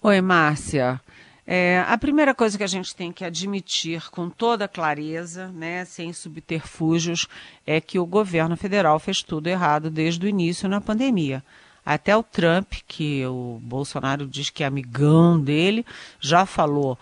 Oi, 0.03 0.21
Márcia. 0.21 1.01
É, 1.47 1.85
a 1.87 1.97
primeira 1.97 2.35
coisa 2.35 2.59
que 2.59 2.65
a 2.65 2.69
gente 2.69 2.95
tem 2.95 3.13
que 3.13 3.25
admitir 3.25 4.11
com 4.11 4.29
toda 4.29 4.67
clareza, 4.67 5.49
né, 5.49 5.85
sem 5.85 6.13
subterfúgios, 6.13 7.29
é 7.65 7.81
que 7.81 8.01
o 8.01 8.07
governo 8.07 8.57
federal 8.57 8.99
fez 8.99 9.23
tudo 9.23 9.47
errado 9.47 9.89
desde 9.89 10.27
o 10.27 10.29
início 10.29 10.69
na 10.69 10.81
pandemia. 10.81 11.45
Até 11.85 12.17
o 12.17 12.23
Trump, 12.25 12.73
que 12.89 13.25
o 13.27 13.61
Bolsonaro 13.63 14.27
diz 14.27 14.51
que 14.51 14.65
é 14.65 14.67
amigão 14.67 15.39
dele, 15.39 15.87
já 16.19 16.45
falou 16.45 16.99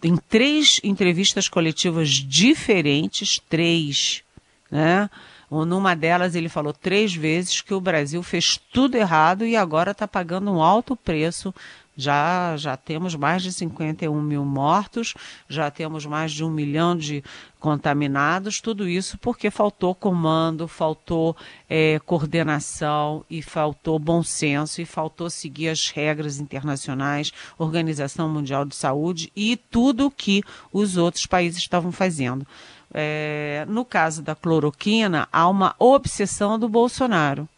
em 0.00 0.16
três 0.28 0.80
entrevistas 0.84 1.48
coletivas 1.48 2.08
diferentes, 2.08 3.40
três, 3.48 4.22
né? 4.70 5.10
Numa 5.50 5.94
delas 5.94 6.34
ele 6.34 6.48
falou 6.48 6.72
três 6.72 7.14
vezes 7.14 7.60
que 7.60 7.74
o 7.74 7.80
Brasil 7.80 8.22
fez 8.22 8.58
tudo 8.72 8.94
errado 8.94 9.44
e 9.44 9.54
agora 9.54 9.90
está 9.90 10.08
pagando 10.08 10.50
um 10.50 10.62
alto 10.62 10.96
preço 10.96 11.52
já, 11.96 12.56
já 12.56 12.76
temos 12.76 13.14
mais 13.14 13.42
de 13.42 13.52
51 13.52 14.20
mil 14.20 14.44
mortos, 14.44 15.14
já 15.48 15.70
temos 15.70 16.06
mais 16.06 16.32
de 16.32 16.44
um 16.44 16.50
milhão 16.50 16.96
de 16.96 17.22
contaminados, 17.60 18.60
tudo 18.60 18.88
isso 18.88 19.16
porque 19.18 19.50
faltou 19.50 19.94
comando, 19.94 20.66
faltou 20.66 21.36
é, 21.68 22.00
coordenação 22.04 23.24
e 23.30 23.40
faltou 23.40 23.98
bom 23.98 24.22
senso 24.22 24.80
e 24.80 24.84
faltou 24.84 25.30
seguir 25.30 25.68
as 25.68 25.90
regras 25.90 26.40
internacionais, 26.40 27.32
Organização 27.58 28.28
Mundial 28.28 28.64
de 28.64 28.74
Saúde 28.74 29.30
e 29.36 29.56
tudo 29.56 30.06
o 30.06 30.10
que 30.10 30.42
os 30.72 30.96
outros 30.96 31.26
países 31.26 31.58
estavam 31.58 31.92
fazendo. 31.92 32.46
É, 32.92 33.64
no 33.68 33.84
caso 33.84 34.22
da 34.22 34.34
cloroquina, 34.34 35.28
há 35.32 35.48
uma 35.48 35.74
obsessão 35.78 36.58
do 36.58 36.68
Bolsonaro 36.68 37.48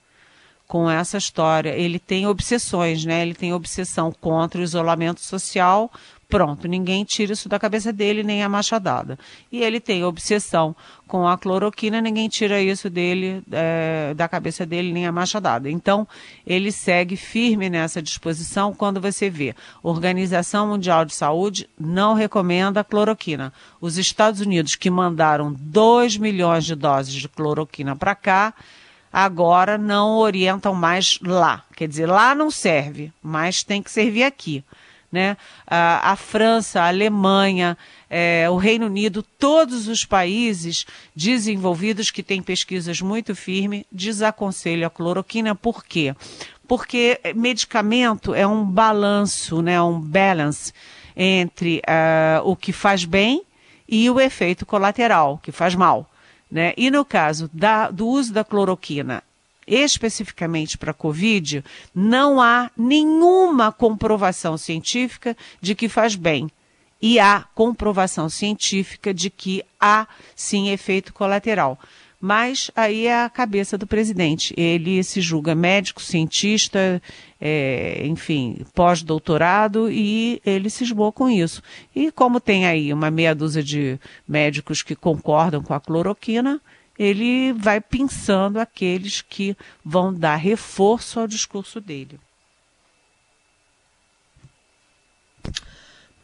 com 0.67 0.91
essa 0.91 1.19
história. 1.19 1.71
Ele 1.71 1.99
tem 1.99 2.27
obsessões, 2.27 3.05
né? 3.05 3.23
Ele 3.23 3.35
tem 3.35 3.53
obsessão 3.53 4.13
contra 4.13 4.61
o 4.61 4.65
isolamento 4.65 5.21
social. 5.21 5.91
Pronto, 6.29 6.67
ninguém 6.67 7.05
tira 7.05 7.33
isso 7.33 7.49
da 7.49 7.59
cabeça 7.59 7.93
dele, 7.93 8.23
nem 8.23 8.43
a 8.43 8.49
machadada. 8.49 9.19
E 9.53 9.63
ele 9.63 9.79
tem 9.79 10.03
obsessão 10.03 10.75
com 11.07 11.29
a 11.29 11.37
cloroquina, 11.39 12.01
ninguém 12.01 12.29
tira 12.29 12.61
isso 12.61 12.89
dele, 12.91 13.43
é, 13.53 14.15
da 14.15 14.27
cabeça 14.27 14.65
dele, 14.65 14.93
nem 14.93 15.07
a 15.07 15.13
machadada. 15.13 15.71
Então, 15.71 16.09
ele 16.47 16.73
segue 16.73 17.15
firme 17.15 17.69
nessa 17.71 18.03
disposição 18.03 18.73
quando 18.73 19.01
você 19.01 19.29
vê. 19.31 19.55
Organização 19.83 20.67
Mundial 20.67 21.05
de 21.05 21.15
Saúde 21.15 21.69
não 21.79 22.15
recomenda 22.15 22.81
a 22.81 22.85
cloroquina. 22.85 23.53
Os 23.81 23.99
Estados 23.99 24.41
Unidos, 24.41 24.75
que 24.75 24.91
mandaram 24.91 25.55
2 25.57 26.17
milhões 26.17 26.65
de 26.65 26.75
doses 26.75 27.15
de 27.15 27.29
cloroquina 27.29 27.95
para 27.95 28.15
cá, 28.15 28.55
agora 29.15 29.79
não 29.79 30.17
orientam 30.17 30.75
mais 30.75 31.21
lá. 31.23 31.63
Quer 31.77 31.87
dizer, 31.87 32.07
lá 32.07 32.35
não 32.35 32.51
serve, 32.51 33.13
mas 33.23 33.63
tem 33.63 33.81
que 33.81 33.89
servir 33.89 34.25
aqui. 34.25 34.65
Né? 35.13 35.37
A, 35.65 36.11
a 36.11 36.17
França, 36.17 36.83
a 36.83 36.89
Alemanha, 36.89 37.79
é, 38.11 38.51
o 38.51 38.57
Reino 38.57 38.87
Unido, 38.87 39.23
todos 39.23 39.87
os 39.87 40.05
países 40.05 40.85
desenvolvidos 41.15 42.11
que 42.11 42.25
têm 42.25 42.43
pesquisas 42.43 43.01
muito 43.01 43.37
firmes, 43.37 43.85
desaconselham 43.93 44.89
a 44.89 44.91
cloroquina. 44.91 45.55
Por 45.55 45.85
quê? 45.85 46.13
Porque 46.67 47.21
medicamento 47.37 48.35
é 48.35 48.45
um 48.45 48.65
balanço, 48.65 49.63
né, 49.63 49.81
um 49.81 50.01
balance 50.01 50.73
entre 51.17 51.81
uh, 51.87 52.43
o 52.43 52.57
que 52.57 52.73
faz 52.73 53.05
bem 53.05 53.45
e 53.89 54.11
o 54.11 54.19
efeito 54.19 54.67
colateral, 54.67 55.39
que 55.41 55.53
faz 55.53 55.77
mal. 55.77 56.11
Né? 56.55 56.73
E 56.77 56.89
no 56.89 57.05
caso 57.05 57.51
da, 57.53 57.91
do 57.91 58.07
uso 58.07 58.33
da 58.33 58.45
cloroquina 58.45 59.25
especificamente 59.67 60.77
para 60.77 60.93
Covid, 60.93 61.65
não 61.95 62.41
há 62.41 62.71
nenhuma 62.77 63.73
comprovação 63.73 64.59
científica 64.59 65.35
de 65.59 65.75
que 65.75 65.89
faz 65.89 66.15
bem. 66.15 66.51
E 67.01 67.19
há 67.19 67.47
comprovação 67.55 68.29
científica 68.29 69.13
de 69.13 69.31
que 69.31 69.65
há 69.81 70.07
sim 70.37 70.69
efeito 70.69 71.15
colateral. 71.15 71.79
Mas 72.27 72.71
aí 72.75 73.07
é 73.07 73.23
a 73.23 73.29
cabeça 73.29 73.77
do 73.77 73.87
presidente. 73.87 74.55
Ele 74.57 75.05
se 75.05 75.21
julga 75.21 75.55
médico, 75.55 76.01
cientista, 76.01 77.03
é, 77.39 78.01
enfim, 78.07 78.65
pós-doutorado 78.73 79.91
e 79.93 80.41
ele 80.43 80.71
se 80.71 80.85
esboa 80.85 81.13
com 81.13 81.29
isso. 81.29 81.63
E 81.95 82.11
como 82.11 82.41
tem 82.41 82.65
aí 82.65 82.95
uma 82.95 83.11
meia 83.11 83.35
dúzia 83.35 83.63
de 83.63 84.01
médicos 84.27 84.83
que 84.83 84.97
concordam 84.97 85.63
com 85.63 85.75
a 85.75 85.81
cloroquina, 85.81 86.63
ele 86.99 87.53
vai 87.53 87.79
pensando 87.79 88.59
aqueles 88.59 89.21
que 89.21 89.55
vão 89.85 90.11
dar 90.11 90.37
reforço 90.37 91.21
ao 91.21 91.29
discurso 91.29 91.79
dele. 91.79 92.19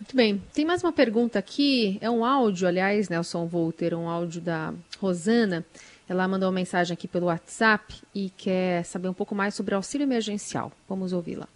Muito 0.01 0.17
bem. 0.17 0.43
Tem 0.55 0.65
mais 0.65 0.83
uma 0.83 0.93
pergunta 0.93 1.39
aqui. 1.39 1.99
É 2.01 2.09
um 2.09 2.25
áudio, 2.25 2.67
aliás, 2.67 3.11
Nelson 3.11 3.47
Volter, 3.47 3.93
um 3.93 4.09
áudio 4.09 4.41
da 4.41 4.73
Rosana. 5.01 5.65
Ela 6.09 6.29
mandou 6.29 6.49
uma 6.49 6.55
mensagem 6.55 6.93
aqui 6.93 7.09
pelo 7.09 7.27
WhatsApp 7.27 7.95
e 8.15 8.31
quer 8.31 8.85
saber 8.85 9.09
um 9.09 9.15
pouco 9.15 9.35
mais 9.35 9.55
sobre 9.55 9.75
auxílio 9.75 10.05
emergencial. 10.05 10.73
Vamos 10.89 11.13
ouvi-la. 11.13 11.49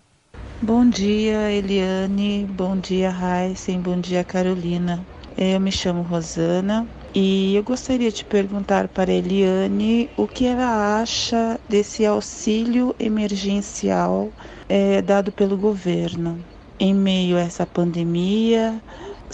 Bom 0.62 0.88
dia, 0.88 1.50
Eliane. 1.50 2.46
Bom 2.50 2.76
dia, 2.78 3.10
Heisen. 3.10 3.80
Bom 3.80 4.00
dia, 4.00 4.24
Carolina. 4.24 5.04
Eu 5.36 5.60
me 5.60 5.72
chamo 5.72 6.02
Rosana 6.02 6.86
e 7.12 7.54
eu 7.56 7.62
gostaria 7.62 8.10
de 8.10 8.24
perguntar 8.24 8.88
para 8.88 9.10
a 9.10 9.14
Eliane 9.14 10.08
o 10.16 10.26
que 10.28 10.46
ela 10.46 11.00
acha 11.00 11.58
desse 11.68 12.06
auxílio 12.06 12.94
emergencial 12.98 14.32
é, 14.68 15.02
dado 15.02 15.32
pelo 15.32 15.56
governo 15.56 16.38
em 16.78 16.94
meio 16.94 17.36
a 17.36 17.40
essa 17.40 17.66
pandemia, 17.66 18.80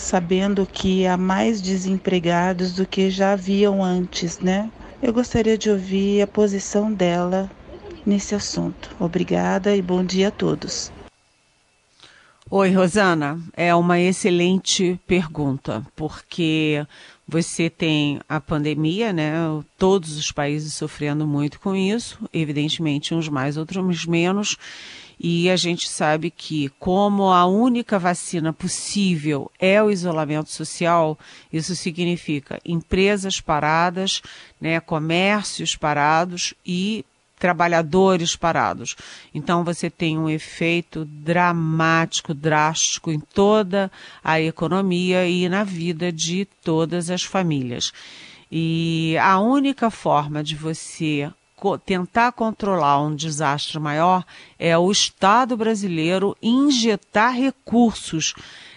sabendo 0.01 0.67
que 0.67 1.07
há 1.07 1.17
mais 1.17 1.61
desempregados 1.61 2.73
do 2.73 2.87
que 2.87 3.11
já 3.11 3.33
haviam 3.33 3.85
antes, 3.85 4.39
né? 4.41 4.71
Eu 5.03 5.13
gostaria 5.13 5.57
de 5.57 5.71
ouvir 5.71 6.23
a 6.23 6.27
posição 6.27 6.93
dela 6.93 7.51
nesse 8.05 8.35
assunto. 8.35 8.91
Obrigada 8.99 9.77
e 9.77 9.81
bom 9.81 10.05
dia 10.05 10.29
a 10.29 10.31
todos. 10.31 10.91
Oi, 12.51 12.73
Rosana. 12.73 13.39
É 13.57 13.73
uma 13.75 14.01
excelente 14.01 14.99
pergunta, 15.07 15.87
porque 15.95 16.85
você 17.27 17.71
tem 17.71 18.21
a 18.29 18.41
pandemia, 18.41 19.13
né? 19.13 19.35
Todos 19.79 20.17
os 20.17 20.33
países 20.33 20.75
sofrendo 20.75 21.27
muito 21.29 21.61
com 21.61 21.77
isso, 21.77 22.19
evidentemente 22.33 23.15
uns 23.15 23.29
mais, 23.29 23.57
outros 23.57 24.05
menos. 24.05 24.57
E 25.23 25.51
a 25.51 25.57
gente 25.57 25.87
sabe 25.87 26.31
que, 26.31 26.71
como 26.79 27.31
a 27.31 27.45
única 27.45 27.99
vacina 27.99 28.55
possível 28.55 29.53
é 29.59 29.83
o 29.83 29.91
isolamento 29.91 30.51
social, 30.51 31.19
isso 31.53 31.77
significa 31.77 32.59
empresas 32.65 33.39
paradas, 33.39 34.23
né, 34.59 34.81
comércios 34.81 35.77
parados 35.77 36.55
e 36.65 37.05
trabalhadores 37.39 38.35
parados. 38.35 38.97
Então 39.35 39.63
você 39.63 39.91
tem 39.91 40.19
um 40.19 40.29
efeito 40.29 41.05
dramático, 41.05 42.33
drástico 42.33 43.11
em 43.11 43.21
toda 43.21 43.93
a 44.25 44.41
economia 44.41 45.27
e 45.27 45.51
na 45.51 45.65
vida 45.65 46.11
de 46.11 46.47
todas 46.65 47.11
as 47.11 47.23
famílias. 47.23 47.93
E 48.51 49.17
a 49.21 49.39
única 49.39 49.91
forma 49.91 50.43
de 50.43 50.57
você 50.57 51.31
tentar 51.85 52.33
controlar 52.33 53.03
um 53.03 53.15
desastre 53.15 53.79
maior 53.79 54.25
é 54.59 54.77
o 54.77 54.91
Estado 54.91 55.57
brasileiro 55.57 56.37
injetar 56.43 57.35
recursos 57.35 58.35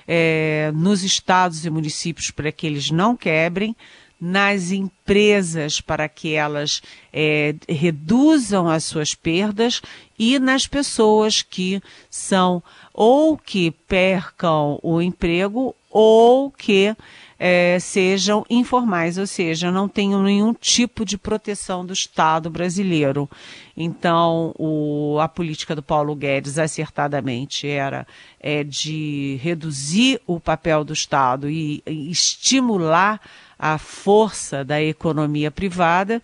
é, 0.08 0.72
nos 0.76 1.04
estados 1.04 1.66
e 1.66 1.70
municípios 1.70 2.32
para 2.32 2.52
que 2.52 2.68
eles 2.68 2.92
não 2.92 3.16
quebrem, 3.16 3.76
nas 4.20 4.72
empresas 4.72 5.82
para 5.82 6.08
que 6.08 6.34
elas 6.34 6.82
é, 7.12 7.56
reduzam 7.68 8.70
as 8.70 8.86
suas 8.86 9.14
perdas 9.14 9.82
e 10.18 10.40
nas 10.40 10.66
pessoas 10.66 11.42
que 11.42 11.82
são 12.10 12.64
ou 12.94 13.38
que 13.38 13.72
percam 13.72 14.80
o 14.82 15.02
emprego 15.02 15.76
ou 15.92 16.50
que 16.50 16.96
é, 17.38 17.78
sejam 17.80 18.46
informais, 18.50 19.18
ou 19.18 19.28
seja, 19.28 19.72
não 19.72 19.88
tenham 19.88 20.22
nenhum 20.22 20.54
tipo 20.54 21.04
de 21.04 21.18
proteção 21.18 21.86
do 21.86 21.94
Estado 21.94 22.50
brasileiro. 22.50 23.30
Então, 23.76 24.54
o, 24.58 25.18
a 25.20 25.28
política 25.28 25.76
do 25.76 25.84
Paulo 25.84 26.16
Guedes, 26.16 26.58
acertadamente, 26.58 27.68
era 27.68 28.06
é, 28.40 28.64
de 28.64 29.40
reduzir 29.42 30.22
o 30.28 30.40
papel 30.40 30.84
do 30.84 30.94
Estado 30.94 31.50
e, 31.50 31.82
e 31.86 32.12
estimular 32.12 33.20
a 33.58 33.78
força 33.78 34.64
da 34.64 34.82
economia 34.82 35.50
privada, 35.50 36.22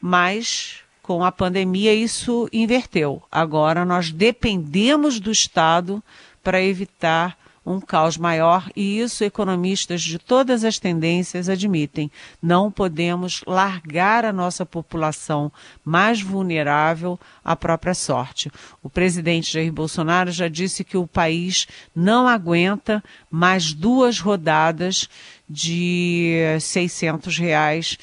mas 0.00 0.82
com 1.02 1.24
a 1.24 1.32
pandemia 1.32 1.94
isso 1.94 2.48
inverteu. 2.52 3.22
Agora 3.30 3.84
nós 3.84 4.12
dependemos 4.12 5.18
do 5.18 5.30
Estado 5.30 6.02
para 6.42 6.62
evitar 6.62 7.36
um 7.70 7.80
caos 7.80 8.16
maior 8.16 8.68
e 8.74 9.00
isso 9.00 9.22
economistas 9.24 10.02
de 10.02 10.18
todas 10.18 10.64
as 10.64 10.78
tendências 10.78 11.48
admitem. 11.48 12.10
Não 12.42 12.70
podemos 12.70 13.42
largar 13.46 14.24
a 14.24 14.32
nossa 14.32 14.66
população 14.66 15.52
mais 15.84 16.20
vulnerável 16.20 17.18
à 17.44 17.54
própria 17.54 17.94
sorte. 17.94 18.50
O 18.82 18.90
presidente 18.90 19.52
Jair 19.52 19.72
Bolsonaro 19.72 20.30
já 20.30 20.48
disse 20.48 20.84
que 20.84 20.96
o 20.96 21.06
país 21.06 21.66
não 21.94 22.26
aguenta 22.26 23.02
mais 23.30 23.72
duas 23.72 24.18
rodadas 24.18 25.08
de 25.48 26.38
600 26.60 27.38
reais 27.38 27.98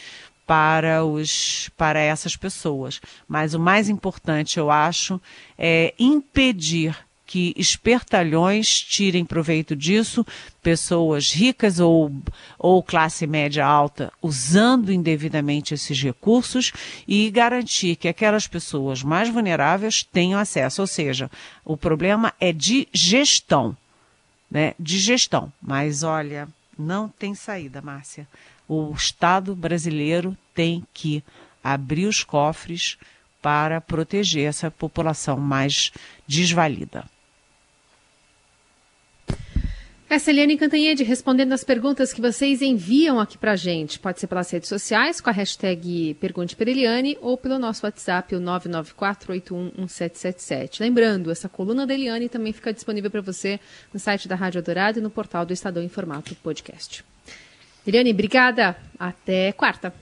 para 0.45 1.03
os 1.03 1.69
para 1.75 1.99
essas 1.99 2.37
pessoas. 2.37 3.01
Mas 3.27 3.53
o 3.53 3.59
mais 3.59 3.89
importante, 3.89 4.57
eu 4.57 4.71
acho, 4.71 5.19
é 5.57 5.93
impedir 5.99 6.95
que 7.27 7.53
espertalhões 7.57 8.69
tirem 8.69 9.25
proveito 9.25 9.75
disso, 9.75 10.25
pessoas 10.63 11.33
ricas 11.33 11.77
ou, 11.77 12.09
ou 12.57 12.81
classe 12.81 13.27
média 13.27 13.65
alta 13.65 14.11
usando 14.21 14.93
indevidamente 14.93 15.73
esses 15.73 16.01
recursos 16.01 16.71
e 17.05 17.29
garantir 17.29 17.97
que 17.97 18.07
aquelas 18.07 18.47
pessoas 18.47 19.03
mais 19.03 19.29
vulneráveis 19.29 20.03
tenham 20.03 20.39
acesso. 20.39 20.81
Ou 20.81 20.87
seja, 20.87 21.29
o 21.65 21.75
problema 21.75 22.33
é 22.39 22.53
de 22.53 22.87
gestão, 22.93 23.75
né? 24.49 24.73
De 24.79 24.97
gestão. 24.97 25.51
Mas 25.61 26.03
olha, 26.03 26.47
não 26.79 27.09
tem 27.09 27.35
saída, 27.35 27.81
Márcia. 27.81 28.25
O 28.69 28.93
Estado 28.93 29.53
brasileiro 29.53 30.37
tem 30.55 30.83
que 30.93 31.21
abrir 31.61 32.05
os 32.05 32.23
cofres 32.23 32.97
para 33.41 33.81
proteger 33.81 34.47
essa 34.47 34.71
população 34.71 35.37
mais 35.37 35.91
desvalida. 36.25 37.05
Essa 40.09 40.31
é 40.31 40.33
Eliane 40.33 40.55
Cantanhede 40.55 41.03
respondendo 41.03 41.51
as 41.51 41.65
perguntas 41.65 42.13
que 42.13 42.21
vocês 42.21 42.61
enviam 42.61 43.19
aqui 43.19 43.37
pra 43.37 43.57
gente. 43.57 43.99
Pode 43.99 44.21
ser 44.21 44.27
pelas 44.27 44.49
redes 44.49 44.69
sociais, 44.69 45.19
com 45.19 45.29
a 45.29 45.33
hashtag 45.33 46.13
Pergunte 46.13 46.55
para 46.55 46.71
Eliane, 46.71 47.17
ou 47.19 47.37
pelo 47.37 47.59
nosso 47.59 47.85
WhatsApp, 47.85 48.33
o 48.33 48.39
994811777. 48.39 50.79
Lembrando, 50.79 51.29
essa 51.29 51.49
coluna 51.49 51.85
da 51.85 51.93
Eliane 51.93 52.29
também 52.29 52.53
fica 52.53 52.71
disponível 52.71 53.11
para 53.11 53.19
você 53.19 53.59
no 53.93 53.99
site 53.99 54.29
da 54.29 54.35
Rádio 54.35 54.63
Dourado 54.63 54.99
e 54.99 55.01
no 55.01 55.09
portal 55.09 55.45
do 55.45 55.51
Estadão 55.51 55.83
em 55.83 55.89
formato 55.89 56.33
podcast. 56.35 57.03
Eliane, 57.85 58.11
obrigada. 58.11 58.77
Até 58.97 59.51
quarta. 59.51 59.93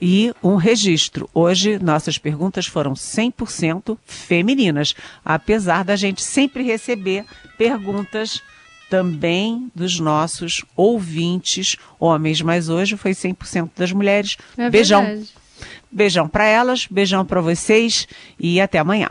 E 0.00 0.32
um 0.42 0.56
registro. 0.56 1.28
Hoje, 1.34 1.78
nossas 1.78 2.16
perguntas 2.16 2.66
foram 2.66 2.94
100% 2.94 3.98
femininas, 4.06 4.94
apesar 5.22 5.84
da 5.84 5.96
gente 5.96 6.22
sempre 6.22 6.62
receber 6.62 7.26
perguntas 7.58 8.42
também 8.88 9.70
dos 9.74 9.98
nossos 9.98 10.64
ouvintes 10.76 11.76
homens, 11.98 12.40
mas 12.40 12.68
hoje 12.68 12.96
foi 12.96 13.12
100% 13.12 13.70
das 13.76 13.92
mulheres. 13.92 14.36
É 14.56 14.70
beijão. 14.70 15.04
verdade. 15.04 15.28
Beijão 15.90 16.28
para 16.28 16.44
elas, 16.44 16.86
beijão 16.90 17.24
para 17.24 17.40
vocês 17.40 18.08
e 18.38 18.60
até 18.60 18.78
amanhã. 18.78 19.08